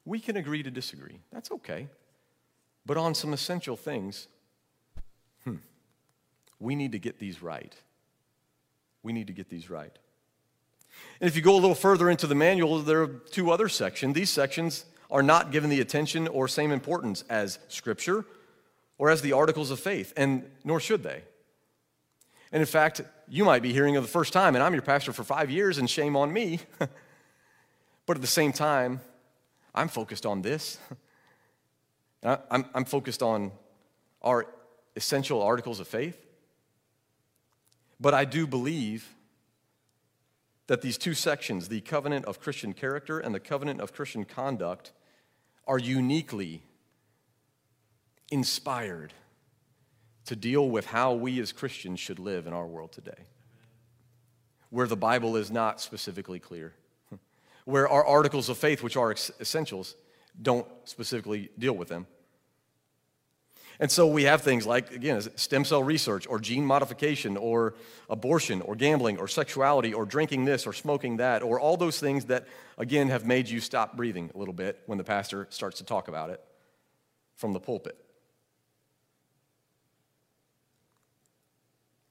we 0.04 0.20
can 0.20 0.36
agree 0.36 0.62
to 0.62 0.70
disagree. 0.70 1.20
That's 1.32 1.50
okay. 1.50 1.88
But 2.86 2.96
on 2.96 3.14
some 3.14 3.32
essential 3.32 3.76
things, 3.76 4.28
hmm, 5.44 5.56
we 6.58 6.74
need 6.74 6.92
to 6.92 6.98
get 6.98 7.18
these 7.18 7.42
right. 7.42 7.74
We 9.02 9.12
need 9.12 9.26
to 9.26 9.32
get 9.32 9.48
these 9.48 9.68
right. 9.70 9.96
And 11.20 11.28
if 11.28 11.36
you 11.36 11.42
go 11.42 11.54
a 11.54 11.60
little 11.60 11.74
further 11.74 12.10
into 12.10 12.26
the 12.26 12.34
manual, 12.34 12.80
there 12.80 13.02
are 13.02 13.06
two 13.06 13.50
other 13.50 13.68
sections. 13.68 14.14
These 14.14 14.30
sections 14.30 14.84
are 15.10 15.22
not 15.22 15.52
given 15.52 15.70
the 15.70 15.80
attention 15.80 16.26
or 16.28 16.48
same 16.48 16.72
importance 16.72 17.24
as 17.28 17.58
Scripture 17.68 18.24
or 18.98 19.10
as 19.10 19.22
the 19.22 19.32
articles 19.32 19.70
of 19.70 19.80
faith, 19.80 20.12
and 20.16 20.50
nor 20.64 20.80
should 20.80 21.02
they. 21.02 21.22
And 22.50 22.60
in 22.60 22.66
fact, 22.66 23.00
you 23.28 23.44
might 23.44 23.62
be 23.62 23.72
hearing 23.72 23.96
of 23.96 24.02
the 24.02 24.08
first 24.08 24.32
time, 24.32 24.54
and 24.54 24.62
I'm 24.62 24.74
your 24.74 24.82
pastor 24.82 25.12
for 25.12 25.24
five 25.24 25.50
years, 25.50 25.78
and 25.78 25.88
shame 25.88 26.16
on 26.16 26.32
me. 26.32 26.60
but 28.06 28.16
at 28.16 28.20
the 28.20 28.26
same 28.26 28.52
time, 28.52 29.00
I'm 29.74 29.88
focused 29.88 30.26
on 30.26 30.42
this. 30.42 30.78
I'm, 32.22 32.66
I'm 32.74 32.84
focused 32.84 33.22
on 33.22 33.52
our 34.22 34.46
essential 34.96 35.42
articles 35.42 35.80
of 35.80 35.88
faith. 35.88 36.18
But 37.98 38.14
I 38.14 38.24
do 38.24 38.46
believe 38.46 39.08
that 40.66 40.82
these 40.82 40.98
two 40.98 41.14
sections, 41.14 41.68
the 41.68 41.80
covenant 41.80 42.24
of 42.26 42.40
Christian 42.40 42.72
character 42.72 43.18
and 43.18 43.34
the 43.34 43.40
covenant 43.40 43.80
of 43.80 43.92
Christian 43.92 44.24
conduct, 44.24 44.92
are 45.66 45.78
uniquely 45.78 46.62
inspired 48.30 49.12
to 50.24 50.36
deal 50.36 50.70
with 50.70 50.86
how 50.86 51.12
we 51.12 51.40
as 51.40 51.52
Christians 51.52 52.00
should 52.00 52.18
live 52.18 52.46
in 52.46 52.52
our 52.52 52.66
world 52.66 52.92
today, 52.92 53.26
where 54.70 54.86
the 54.86 54.96
Bible 54.96 55.36
is 55.36 55.50
not 55.50 55.80
specifically 55.80 56.38
clear, 56.38 56.72
where 57.64 57.88
our 57.88 58.04
articles 58.04 58.48
of 58.48 58.56
faith, 58.56 58.82
which 58.82 58.96
are 58.96 59.12
essentials, 59.12 59.96
don't 60.40 60.66
specifically 60.84 61.50
deal 61.58 61.74
with 61.74 61.88
them. 61.88 62.06
And 63.82 63.90
so 63.90 64.06
we 64.06 64.22
have 64.22 64.42
things 64.42 64.64
like, 64.64 64.92
again, 64.92 65.20
stem 65.34 65.64
cell 65.64 65.82
research 65.82 66.28
or 66.28 66.38
gene 66.38 66.64
modification 66.64 67.36
or 67.36 67.74
abortion 68.08 68.60
or 68.62 68.76
gambling 68.76 69.18
or 69.18 69.26
sexuality 69.26 69.92
or 69.92 70.06
drinking 70.06 70.44
this 70.44 70.68
or 70.68 70.72
smoking 70.72 71.16
that 71.16 71.42
or 71.42 71.58
all 71.58 71.76
those 71.76 71.98
things 71.98 72.26
that, 72.26 72.46
again, 72.78 73.08
have 73.08 73.26
made 73.26 73.48
you 73.48 73.58
stop 73.58 73.96
breathing 73.96 74.30
a 74.36 74.38
little 74.38 74.54
bit 74.54 74.80
when 74.86 74.98
the 74.98 75.04
pastor 75.04 75.48
starts 75.50 75.78
to 75.78 75.84
talk 75.84 76.06
about 76.06 76.30
it 76.30 76.40
from 77.34 77.52
the 77.52 77.58
pulpit. 77.58 77.98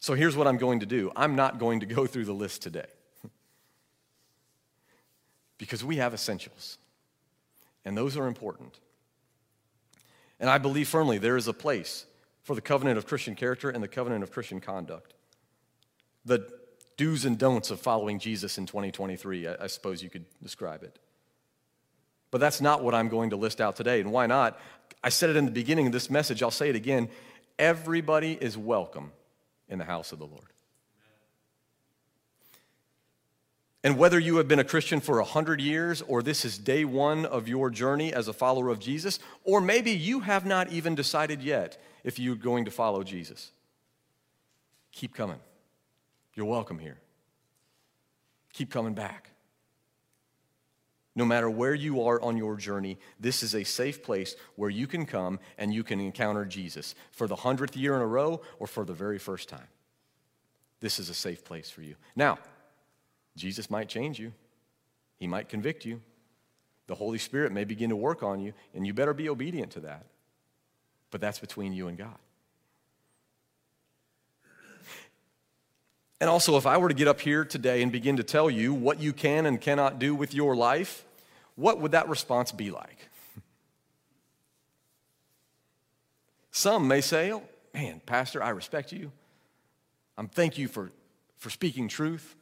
So 0.02 0.14
here's 0.14 0.36
what 0.36 0.48
I'm 0.48 0.58
going 0.58 0.82
to 0.82 0.86
do 0.86 1.10
I'm 1.16 1.38
not 1.38 1.58
going 1.58 1.80
to 1.80 1.86
go 1.86 2.06
through 2.06 2.26
the 2.26 2.34
list 2.34 2.62
today 2.62 2.88
because 5.58 5.86
we 5.86 5.96
have 5.96 6.14
essentials, 6.14 6.78
and 7.86 7.98
those 7.98 8.18
are 8.18 8.28
important. 8.28 8.78
And 10.42 10.50
I 10.50 10.58
believe 10.58 10.90
firmly 10.90 11.20
there 11.20 11.38
is 11.38 11.48
a 11.48 11.54
place 11.54 12.06
for 12.44 12.56
the 12.56 12.62
covenant 12.62 12.98
of 12.98 13.06
Christian 13.06 13.36
character 13.36 13.70
and 13.70 13.82
the 13.82 13.88
covenant 13.88 14.24
of 14.24 14.32
Christian 14.32 14.60
conduct. 14.60 15.14
The 16.26 16.50
do's 16.98 17.26
and 17.26 17.38
don'ts 17.38 17.70
of 17.70 17.80
following 17.80 18.18
Jesus 18.20 18.58
in 18.58 18.66
2023, 18.66 19.48
I, 19.48 19.68
suppose 19.68 20.04
you 20.04 20.10
could 20.10 20.26
describe 20.42 20.84
it. 20.84 20.98
But 22.32 22.40
that's 22.40 22.60
not 22.60 22.84
what 22.84 22.96
I'm 22.96 23.08
going 23.08 23.30
to 23.30 23.36
list 23.36 23.62
out 23.62 23.76
today. 23.76 24.02
And 24.02 24.12
why 24.12 24.26
not? 24.26 24.60
I 25.04 25.10
said 25.10 25.30
it 25.30 25.36
in 25.36 25.46
the 25.46 25.52
beginning 25.52 25.86
of 25.86 25.94
this 25.94 26.10
message, 26.10 26.42
I'll 26.42 26.52
say 26.52 26.70
it 26.70 26.76
again. 26.76 27.10
Everybody 27.60 28.38
is 28.40 28.58
welcome 28.58 29.12
in 29.70 29.78
the 29.78 29.86
house 29.86 30.12
of 30.12 30.20
the 30.20 30.26
Lord. 30.26 30.52
And 33.84 33.98
whether 33.98 34.20
you 34.20 34.38
have 34.38 34.48
been 34.48 34.60
a 34.60 34.64
Christian 34.64 35.00
for 35.00 35.16
100 35.18 35.60
years, 35.60 36.04
or 36.04 36.22
this 36.22 36.46
is 36.46 36.58
day 36.58 36.86
one 36.86 37.26
of 37.26 37.48
your 37.48 37.72
journey 37.72 38.14
as 38.14 38.28
a 38.28 38.34
follower 38.34 38.70
of 38.70 38.80
Jesus, 38.80 39.20
or 39.44 39.60
maybe 39.60 39.92
you 39.92 40.20
have 40.20 40.46
not 40.46 40.72
even 40.72 40.94
decided 40.94 41.42
yet 41.42 41.82
if 42.04 42.20
you're 42.20 42.36
going 42.36 42.66
to 42.66 42.72
follow 42.72 43.04
Jesus, 43.04 43.52
keep 44.92 45.16
coming. 45.16 45.40
You're 46.36 46.46
welcome 46.46 46.78
here. 46.78 47.00
Keep 48.54 48.70
coming 48.70 48.94
back. 48.94 49.32
No 51.16 51.26
matter 51.26 51.50
where 51.50 51.74
you 51.74 52.04
are 52.04 52.22
on 52.22 52.38
your 52.38 52.56
journey, 52.56 52.98
this 53.20 53.44
is 53.44 53.54
a 53.54 53.64
safe 53.64 54.02
place 54.02 54.36
where 54.56 54.70
you 54.70 54.88
can 54.88 55.06
come 55.06 55.40
and 55.58 55.74
you 55.74 55.84
can 55.84 56.00
encounter 56.00 56.46
Jesus 56.46 56.96
for 57.12 57.28
the 57.28 57.36
hundredth 57.36 57.76
year 57.76 57.96
in 57.96 58.02
a 58.02 58.08
row 58.08 58.42
or 58.60 58.68
for 58.68 58.86
the 58.86 58.94
very 58.94 59.20
first 59.20 59.50
time. 59.50 59.68
This 60.80 61.00
is 61.00 61.10
a 61.10 61.14
safe 61.14 61.44
place 61.44 61.70
for 61.70 61.82
you. 61.82 61.96
Now, 62.16 62.40
Jesus 63.36 63.70
might 63.70 63.90
change 63.90 64.20
you, 64.20 64.34
He 65.18 65.28
might 65.28 65.50
convict 65.50 65.86
you. 65.86 66.02
The 66.88 66.96
Holy 66.96 67.18
Spirit 67.18 67.52
may 67.52 67.64
begin 67.64 67.90
to 67.90 67.96
work 67.96 68.22
on 68.22 68.42
you, 68.42 68.54
and 68.74 68.86
you 68.86 68.94
better 68.94 69.14
be 69.14 69.30
obedient 69.30 69.72
to 69.74 69.80
that. 69.82 70.06
But 71.10 71.22
that's 71.22 71.40
between 71.40 71.74
you 71.74 71.88
and 71.88 71.98
God. 71.98 72.18
And 76.20 76.30
also, 76.30 76.56
if 76.56 76.68
I 76.68 76.78
were 76.78 76.88
to 76.88 76.94
get 76.94 77.08
up 77.08 77.20
here 77.20 77.44
today 77.44 77.82
and 77.82 77.92
begin 77.92 78.18
to 78.18 78.24
tell 78.24 78.48
you 78.50 78.76
what 78.76 79.00
you 79.00 79.12
can 79.12 79.48
and 79.48 79.60
cannot 79.60 79.98
do 79.98 80.14
with 80.14 80.36
your 80.36 80.56
life, 80.56 81.04
what 81.56 81.80
would 81.80 81.94
that 81.94 82.10
response 82.10 82.52
be 82.52 82.70
like? 82.70 83.10
Some 86.52 86.88
may 86.88 87.02
say, 87.02 87.32
oh, 87.34 87.44
man, 87.74 88.02
Pastor, 88.06 88.44
I 88.44 88.50
respect 88.50 88.92
you. 88.92 89.12
I'm 90.16 90.28
thank 90.28 90.60
you 90.60 90.68
for, 90.68 90.92
for 91.38 91.50
speaking 91.50 91.88
truth. 91.88 92.36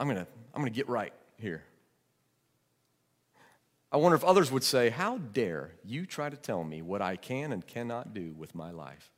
I'm 0.00 0.08
going 0.08 0.16
to 0.16 0.26
I'm 0.54 0.62
going 0.62 0.72
to 0.72 0.76
get 0.76 0.88
right 0.88 1.12
here. 1.38 1.62
I 3.92 3.98
wonder 3.98 4.16
if 4.16 4.24
others 4.24 4.50
would 4.50 4.64
say, 4.64 4.88
How 4.88 5.18
dare 5.18 5.72
you 5.84 6.06
try 6.06 6.30
to 6.30 6.36
tell 6.36 6.64
me 6.64 6.80
what 6.80 7.02
I 7.02 7.16
can 7.16 7.52
and 7.52 7.64
cannot 7.66 8.14
do 8.14 8.34
with 8.36 8.54
my 8.54 8.70
life? 8.70 9.12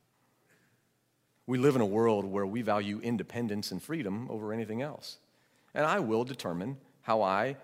We 1.47 1.57
live 1.57 1.75
in 1.75 1.81
a 1.81 1.85
world 1.85 2.25
where 2.25 2.45
we 2.45 2.61
value 2.61 2.99
independence 3.01 3.71
and 3.71 3.81
freedom 3.81 4.27
over 4.29 4.51
anything 4.51 4.81
else. 4.81 5.17
And 5.73 5.85
I 5.85 5.99
will 5.99 6.25
determine 6.25 6.77
how 7.01 7.21
I 7.21 7.55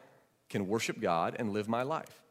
can 0.49 0.67
worship 0.67 0.99
God 0.99 1.35
and 1.37 1.51
live 1.51 1.67
my 1.67 1.83
life. 1.83 2.21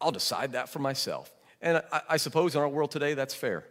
I'll 0.00 0.12
decide 0.12 0.52
that 0.52 0.68
for 0.68 0.80
myself. 0.80 1.32
And 1.62 1.82
I, 1.92 2.02
I 2.10 2.16
suppose 2.16 2.54
in 2.56 2.60
our 2.60 2.68
world 2.68 2.90
today, 2.90 3.14
that's 3.14 3.34
fair. 3.34 3.64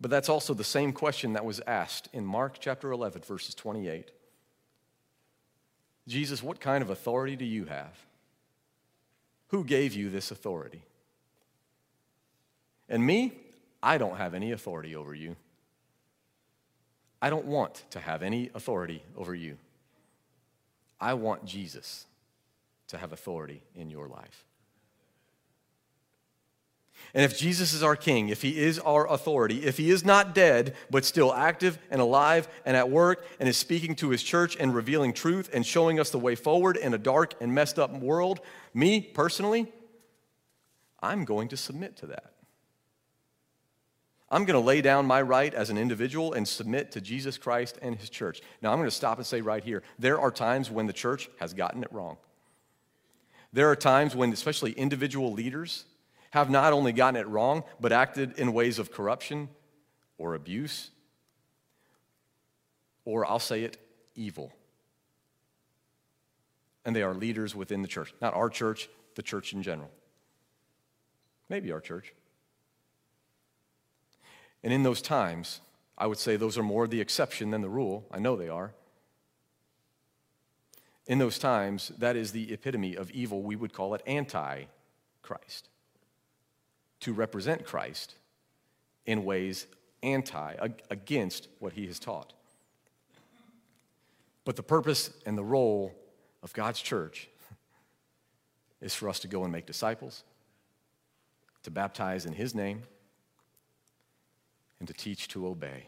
But 0.00 0.10
that's 0.10 0.28
also 0.28 0.54
the 0.54 0.64
same 0.64 0.92
question 0.92 1.34
that 1.34 1.44
was 1.44 1.60
asked 1.66 2.08
in 2.12 2.24
Mark 2.24 2.56
chapter 2.58 2.90
11, 2.90 3.22
verses 3.22 3.54
28. 3.54 4.10
Jesus, 6.08 6.42
what 6.42 6.60
kind 6.60 6.82
of 6.82 6.90
authority 6.90 7.36
do 7.36 7.44
you 7.44 7.66
have? 7.66 7.92
Who 9.48 9.64
gave 9.64 9.94
you 9.94 10.08
this 10.08 10.30
authority? 10.30 10.82
And 12.88 13.04
me, 13.04 13.32
I 13.82 13.98
don't 13.98 14.16
have 14.16 14.34
any 14.34 14.52
authority 14.52 14.96
over 14.96 15.14
you. 15.14 15.36
I 17.22 17.28
don't 17.28 17.46
want 17.46 17.84
to 17.90 18.00
have 18.00 18.22
any 18.22 18.50
authority 18.54 19.02
over 19.16 19.34
you. 19.34 19.58
I 21.00 21.14
want 21.14 21.44
Jesus 21.44 22.06
to 22.88 22.98
have 22.98 23.12
authority 23.12 23.62
in 23.74 23.90
your 23.90 24.08
life. 24.08 24.44
And 27.12 27.24
if 27.24 27.36
Jesus 27.36 27.72
is 27.72 27.82
our 27.82 27.96
king, 27.96 28.28
if 28.28 28.42
he 28.42 28.58
is 28.58 28.78
our 28.78 29.10
authority, 29.10 29.64
if 29.64 29.76
he 29.76 29.90
is 29.90 30.04
not 30.04 30.34
dead, 30.34 30.74
but 30.90 31.04
still 31.04 31.34
active 31.34 31.78
and 31.90 32.00
alive 32.00 32.48
and 32.64 32.76
at 32.76 32.88
work 32.88 33.24
and 33.40 33.48
is 33.48 33.56
speaking 33.56 33.96
to 33.96 34.10
his 34.10 34.22
church 34.22 34.56
and 34.58 34.74
revealing 34.74 35.12
truth 35.12 35.50
and 35.52 35.66
showing 35.66 35.98
us 35.98 36.10
the 36.10 36.18
way 36.18 36.34
forward 36.34 36.76
in 36.76 36.94
a 36.94 36.98
dark 36.98 37.34
and 37.40 37.52
messed 37.52 37.78
up 37.78 37.92
world, 37.92 38.40
me 38.72 39.00
personally, 39.00 39.66
I'm 41.02 41.24
going 41.24 41.48
to 41.48 41.56
submit 41.56 41.96
to 41.98 42.06
that. 42.06 42.32
I'm 44.30 44.44
going 44.44 44.60
to 44.60 44.64
lay 44.64 44.80
down 44.80 45.06
my 45.06 45.20
right 45.22 45.52
as 45.52 45.70
an 45.70 45.78
individual 45.78 46.34
and 46.34 46.46
submit 46.46 46.92
to 46.92 47.00
Jesus 47.00 47.36
Christ 47.36 47.78
and 47.82 47.96
his 47.96 48.08
church. 48.08 48.40
Now, 48.62 48.70
I'm 48.70 48.78
going 48.78 48.88
to 48.88 48.94
stop 48.94 49.18
and 49.18 49.26
say 49.26 49.40
right 49.40 49.64
here 49.64 49.82
there 49.98 50.20
are 50.20 50.30
times 50.30 50.70
when 50.70 50.86
the 50.86 50.92
church 50.92 51.28
has 51.40 51.52
gotten 51.52 51.82
it 51.82 51.92
wrong. 51.92 52.16
There 53.52 53.68
are 53.68 53.76
times 53.76 54.14
when, 54.14 54.32
especially 54.32 54.70
individual 54.72 55.32
leaders, 55.32 55.84
have 56.30 56.50
not 56.50 56.72
only 56.72 56.92
gotten 56.92 57.20
it 57.20 57.26
wrong, 57.26 57.64
but 57.80 57.92
acted 57.92 58.38
in 58.38 58.52
ways 58.52 58.78
of 58.78 58.92
corruption 58.92 59.48
or 60.18 60.34
abuse, 60.34 60.90
or 63.04 63.24
I'll 63.26 63.38
say 63.38 63.64
it, 63.64 63.78
evil. 64.14 64.52
And 66.84 66.94
they 66.94 67.02
are 67.02 67.14
leaders 67.14 67.54
within 67.54 67.82
the 67.82 67.88
church. 67.88 68.14
Not 68.20 68.34
our 68.34 68.48
church, 68.48 68.88
the 69.14 69.22
church 69.22 69.52
in 69.52 69.62
general. 69.62 69.90
Maybe 71.48 71.72
our 71.72 71.80
church. 71.80 72.14
And 74.62 74.72
in 74.72 74.82
those 74.82 75.02
times, 75.02 75.60
I 75.96 76.06
would 76.06 76.18
say 76.18 76.36
those 76.36 76.56
are 76.56 76.62
more 76.62 76.86
the 76.86 77.00
exception 77.00 77.50
than 77.50 77.62
the 77.62 77.68
rule. 77.68 78.06
I 78.10 78.18
know 78.18 78.36
they 78.36 78.48
are. 78.48 78.72
In 81.06 81.18
those 81.18 81.38
times, 81.38 81.92
that 81.98 82.14
is 82.14 82.30
the 82.30 82.52
epitome 82.52 82.94
of 82.94 83.10
evil. 83.10 83.42
We 83.42 83.56
would 83.56 83.72
call 83.72 83.94
it 83.94 84.02
anti 84.06 84.64
Christ. 85.22 85.69
To 87.00 87.12
represent 87.12 87.64
Christ 87.64 88.14
in 89.06 89.24
ways 89.24 89.66
anti, 90.02 90.54
against 90.90 91.48
what 91.58 91.72
he 91.72 91.86
has 91.86 91.98
taught. 91.98 92.32
But 94.44 94.56
the 94.56 94.62
purpose 94.62 95.10
and 95.26 95.36
the 95.36 95.44
role 95.44 95.94
of 96.42 96.52
God's 96.52 96.80
church 96.80 97.28
is 98.80 98.94
for 98.94 99.08
us 99.08 99.20
to 99.20 99.28
go 99.28 99.44
and 99.44 99.52
make 99.52 99.66
disciples, 99.66 100.24
to 101.62 101.70
baptize 101.70 102.26
in 102.26 102.32
his 102.32 102.54
name, 102.54 102.82
and 104.78 104.88
to 104.88 104.94
teach 104.94 105.28
to 105.28 105.46
obey. 105.46 105.86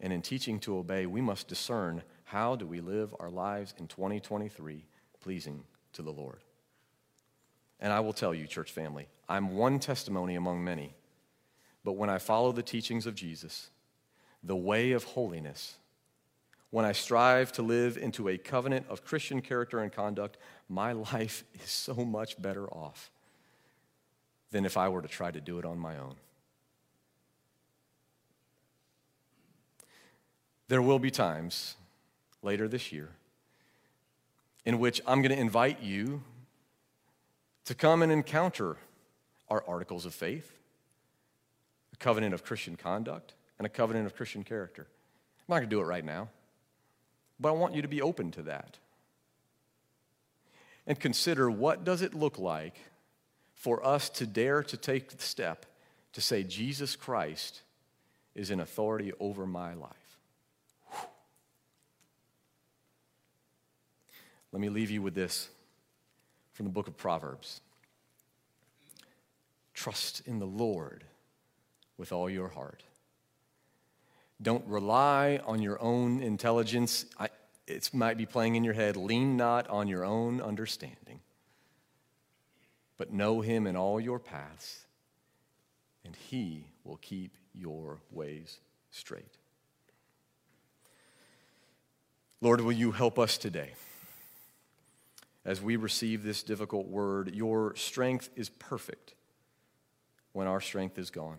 And 0.00 0.12
in 0.12 0.20
teaching 0.20 0.58
to 0.60 0.76
obey, 0.76 1.06
we 1.06 1.20
must 1.20 1.48
discern 1.48 2.02
how 2.24 2.56
do 2.56 2.66
we 2.66 2.80
live 2.80 3.14
our 3.20 3.30
lives 3.30 3.72
in 3.78 3.86
2023 3.86 4.84
pleasing 5.20 5.62
to 5.92 6.02
the 6.02 6.12
Lord. 6.12 6.40
And 7.80 7.92
I 7.92 8.00
will 8.00 8.12
tell 8.12 8.34
you, 8.34 8.46
church 8.46 8.72
family, 8.72 9.08
I'm 9.28 9.56
one 9.56 9.78
testimony 9.78 10.34
among 10.34 10.64
many. 10.64 10.94
But 11.84 11.92
when 11.92 12.10
I 12.10 12.18
follow 12.18 12.52
the 12.52 12.62
teachings 12.62 13.06
of 13.06 13.14
Jesus, 13.14 13.70
the 14.42 14.56
way 14.56 14.92
of 14.92 15.04
holiness, 15.04 15.76
when 16.70 16.84
I 16.84 16.92
strive 16.92 17.52
to 17.52 17.62
live 17.62 17.96
into 17.96 18.28
a 18.28 18.38
covenant 18.38 18.86
of 18.88 19.04
Christian 19.04 19.40
character 19.40 19.80
and 19.80 19.92
conduct, 19.92 20.36
my 20.68 20.92
life 21.12 21.44
is 21.54 21.70
so 21.70 21.94
much 21.94 22.40
better 22.40 22.66
off 22.68 23.10
than 24.50 24.64
if 24.64 24.76
I 24.76 24.88
were 24.88 25.02
to 25.02 25.08
try 25.08 25.30
to 25.30 25.40
do 25.40 25.58
it 25.58 25.64
on 25.64 25.78
my 25.78 25.98
own. 25.98 26.14
There 30.68 30.82
will 30.82 30.98
be 30.98 31.10
times 31.10 31.76
later 32.42 32.66
this 32.68 32.90
year 32.90 33.10
in 34.64 34.80
which 34.80 35.00
I'm 35.06 35.22
going 35.22 35.34
to 35.34 35.40
invite 35.40 35.80
you 35.80 36.22
to 37.66 37.74
come 37.74 38.02
and 38.02 38.10
encounter 38.10 38.76
our 39.48 39.62
articles 39.68 40.06
of 40.06 40.14
faith, 40.14 40.56
a 41.92 41.96
covenant 41.96 42.32
of 42.34 42.44
Christian 42.44 42.76
conduct, 42.76 43.34
and 43.58 43.66
a 43.66 43.68
covenant 43.68 44.06
of 44.06 44.16
Christian 44.16 44.42
character. 44.42 44.86
I'm 44.88 45.54
not 45.54 45.56
going 45.58 45.70
to 45.70 45.76
do 45.76 45.80
it 45.80 45.84
right 45.84 46.04
now, 46.04 46.28
but 47.38 47.50
I 47.50 47.52
want 47.52 47.74
you 47.74 47.82
to 47.82 47.88
be 47.88 48.02
open 48.02 48.30
to 48.32 48.42
that. 48.42 48.78
And 50.86 50.98
consider 50.98 51.50
what 51.50 51.84
does 51.84 52.02
it 52.02 52.14
look 52.14 52.38
like 52.38 52.78
for 53.54 53.84
us 53.84 54.08
to 54.10 54.26
dare 54.26 54.62
to 54.62 54.76
take 54.76 55.10
the 55.10 55.22
step 55.22 55.66
to 56.12 56.20
say 56.20 56.44
Jesus 56.44 56.94
Christ 56.94 57.62
is 58.34 58.50
in 58.50 58.60
authority 58.60 59.12
over 59.18 59.46
my 59.46 59.74
life. 59.74 59.90
Let 64.52 64.60
me 64.60 64.68
leave 64.68 64.90
you 64.90 65.02
with 65.02 65.14
this 65.14 65.48
from 66.56 66.64
the 66.64 66.72
book 66.72 66.88
of 66.88 66.96
Proverbs 66.96 67.60
Trust 69.74 70.22
in 70.24 70.38
the 70.38 70.46
Lord 70.46 71.04
with 71.98 72.10
all 72.12 72.30
your 72.30 72.48
heart. 72.48 72.82
Don't 74.40 74.66
rely 74.66 75.38
on 75.44 75.60
your 75.60 75.80
own 75.82 76.22
intelligence. 76.22 77.04
I, 77.20 77.28
it 77.66 77.90
might 77.92 78.16
be 78.16 78.24
playing 78.24 78.54
in 78.54 78.64
your 78.64 78.72
head. 78.72 78.96
Lean 78.96 79.36
not 79.36 79.68
on 79.68 79.86
your 79.86 80.02
own 80.02 80.40
understanding, 80.40 81.20
but 82.96 83.12
know 83.12 83.42
him 83.42 83.66
in 83.66 83.76
all 83.76 84.00
your 84.00 84.18
paths, 84.18 84.86
and 86.06 86.16
he 86.16 86.64
will 86.82 86.96
keep 86.96 87.36
your 87.54 87.98
ways 88.10 88.60
straight. 88.90 89.36
Lord, 92.40 92.62
will 92.62 92.72
you 92.72 92.92
help 92.92 93.18
us 93.18 93.36
today? 93.36 93.72
As 95.46 95.62
we 95.62 95.76
receive 95.76 96.24
this 96.24 96.42
difficult 96.42 96.88
word. 96.88 97.34
Your 97.34 97.74
strength 97.76 98.28
is 98.34 98.50
perfect 98.50 99.14
when 100.32 100.48
our 100.48 100.60
strength 100.60 100.98
is 100.98 101.08
gone. 101.08 101.38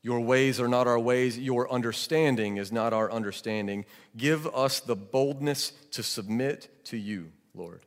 Your 0.00 0.20
ways 0.20 0.58
are 0.58 0.68
not 0.68 0.86
our 0.86 0.98
ways. 0.98 1.38
Your 1.38 1.70
understanding 1.70 2.56
is 2.56 2.72
not 2.72 2.94
our 2.94 3.12
understanding. 3.12 3.84
Give 4.16 4.46
us 4.54 4.80
the 4.80 4.96
boldness 4.96 5.72
to 5.92 6.02
submit 6.02 6.84
to 6.86 6.96
you, 6.96 7.30
Lord. 7.54 7.82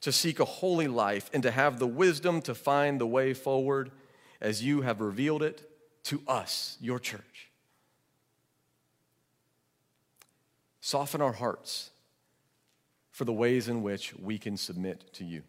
To 0.00 0.10
seek 0.10 0.40
a 0.40 0.44
holy 0.44 0.88
life 0.88 1.30
and 1.32 1.42
to 1.44 1.50
have 1.52 1.78
the 1.78 1.86
wisdom 1.86 2.42
to 2.42 2.54
find 2.54 3.00
the 3.00 3.06
way 3.06 3.34
forward 3.34 3.92
as 4.40 4.64
you 4.64 4.82
have 4.82 5.00
revealed 5.00 5.42
it 5.42 5.70
to 6.04 6.22
us, 6.26 6.76
your 6.80 6.98
church. 6.98 7.47
Soften 10.88 11.20
our 11.20 11.34
hearts 11.34 11.90
for 13.10 13.26
the 13.26 13.32
ways 13.34 13.68
in 13.68 13.82
which 13.82 14.14
we 14.14 14.38
can 14.38 14.56
submit 14.56 15.12
to 15.12 15.22
you. 15.22 15.42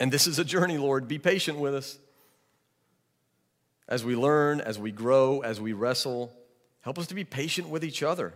And 0.00 0.10
this 0.10 0.26
is 0.26 0.38
a 0.38 0.44
journey, 0.44 0.78
Lord. 0.78 1.06
Be 1.06 1.18
patient 1.18 1.58
with 1.58 1.74
us. 1.74 1.98
As 3.86 4.06
we 4.06 4.16
learn, 4.16 4.62
as 4.62 4.78
we 4.78 4.90
grow, 4.90 5.40
as 5.40 5.60
we 5.60 5.74
wrestle, 5.74 6.32
help 6.80 6.98
us 6.98 7.08
to 7.08 7.14
be 7.14 7.24
patient 7.24 7.68
with 7.68 7.84
each 7.84 8.02
other, 8.02 8.32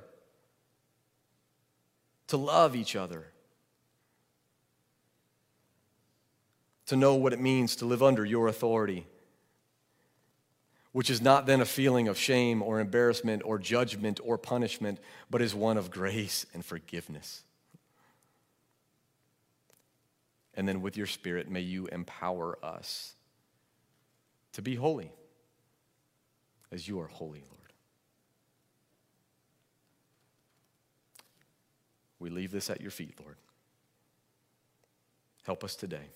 to 2.26 2.36
love 2.36 2.76
each 2.76 2.94
other, 2.94 3.24
to 6.84 6.94
know 6.94 7.14
what 7.14 7.32
it 7.32 7.40
means 7.40 7.74
to 7.76 7.86
live 7.86 8.02
under 8.02 8.22
your 8.22 8.48
authority 8.48 9.06
which 10.92 11.10
is 11.10 11.20
not 11.20 11.46
then 11.46 11.60
a 11.60 11.64
feeling 11.64 12.06
of 12.06 12.18
shame 12.18 12.62
or 12.62 12.78
embarrassment 12.78 13.42
or 13.44 13.58
judgment 13.58 14.20
or 14.22 14.36
punishment, 14.38 14.98
but 15.30 15.42
is 15.42 15.54
one 15.54 15.78
of 15.78 15.90
grace 15.90 16.46
and 16.54 16.64
forgiveness. 16.64 17.42
And 20.54 20.68
then 20.68 20.82
with 20.82 20.96
your 20.96 21.06
Spirit, 21.06 21.50
may 21.50 21.60
you 21.60 21.86
empower 21.86 22.58
us 22.62 23.14
to 24.52 24.60
be 24.60 24.74
holy 24.74 25.10
as 26.70 26.86
you 26.86 27.00
are 27.00 27.06
holy, 27.06 27.42
Lord. 27.48 27.72
We 32.18 32.28
leave 32.28 32.52
this 32.52 32.68
at 32.68 32.80
your 32.80 32.90
feet, 32.90 33.14
Lord. 33.20 33.36
Help 35.44 35.64
us 35.64 35.74
today. 35.74 36.10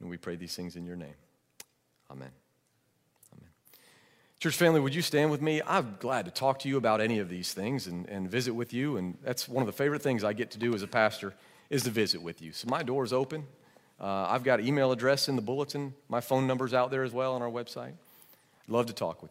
And 0.00 0.08
we 0.08 0.18
pray 0.18 0.36
these 0.36 0.54
things 0.54 0.76
in 0.76 0.84
your 0.84 0.96
name. 0.96 1.16
Amen. 2.10 2.30
Church 4.40 4.54
family, 4.54 4.78
would 4.78 4.94
you 4.94 5.02
stand 5.02 5.32
with 5.32 5.42
me? 5.42 5.60
I'm 5.66 5.96
glad 5.98 6.26
to 6.26 6.30
talk 6.30 6.60
to 6.60 6.68
you 6.68 6.76
about 6.76 7.00
any 7.00 7.18
of 7.18 7.28
these 7.28 7.52
things 7.52 7.88
and, 7.88 8.08
and 8.08 8.30
visit 8.30 8.52
with 8.52 8.72
you. 8.72 8.96
And 8.96 9.18
that's 9.24 9.48
one 9.48 9.62
of 9.62 9.66
the 9.66 9.72
favorite 9.72 10.00
things 10.00 10.22
I 10.22 10.32
get 10.32 10.52
to 10.52 10.58
do 10.58 10.76
as 10.76 10.82
a 10.84 10.86
pastor 10.86 11.34
is 11.70 11.82
to 11.82 11.90
visit 11.90 12.22
with 12.22 12.40
you. 12.40 12.52
So 12.52 12.68
my 12.68 12.84
door's 12.84 13.12
open. 13.12 13.48
Uh, 14.00 14.26
I've 14.28 14.44
got 14.44 14.60
an 14.60 14.66
email 14.68 14.92
address 14.92 15.28
in 15.28 15.34
the 15.34 15.42
bulletin. 15.42 15.92
My 16.08 16.20
phone 16.20 16.46
number's 16.46 16.72
out 16.72 16.92
there 16.92 17.02
as 17.02 17.12
well 17.12 17.34
on 17.34 17.42
our 17.42 17.50
website. 17.50 17.94
I'd 17.94 18.68
love 18.68 18.86
to 18.86 18.92
talk 18.92 19.20
with 19.20 19.22
you. 19.22 19.26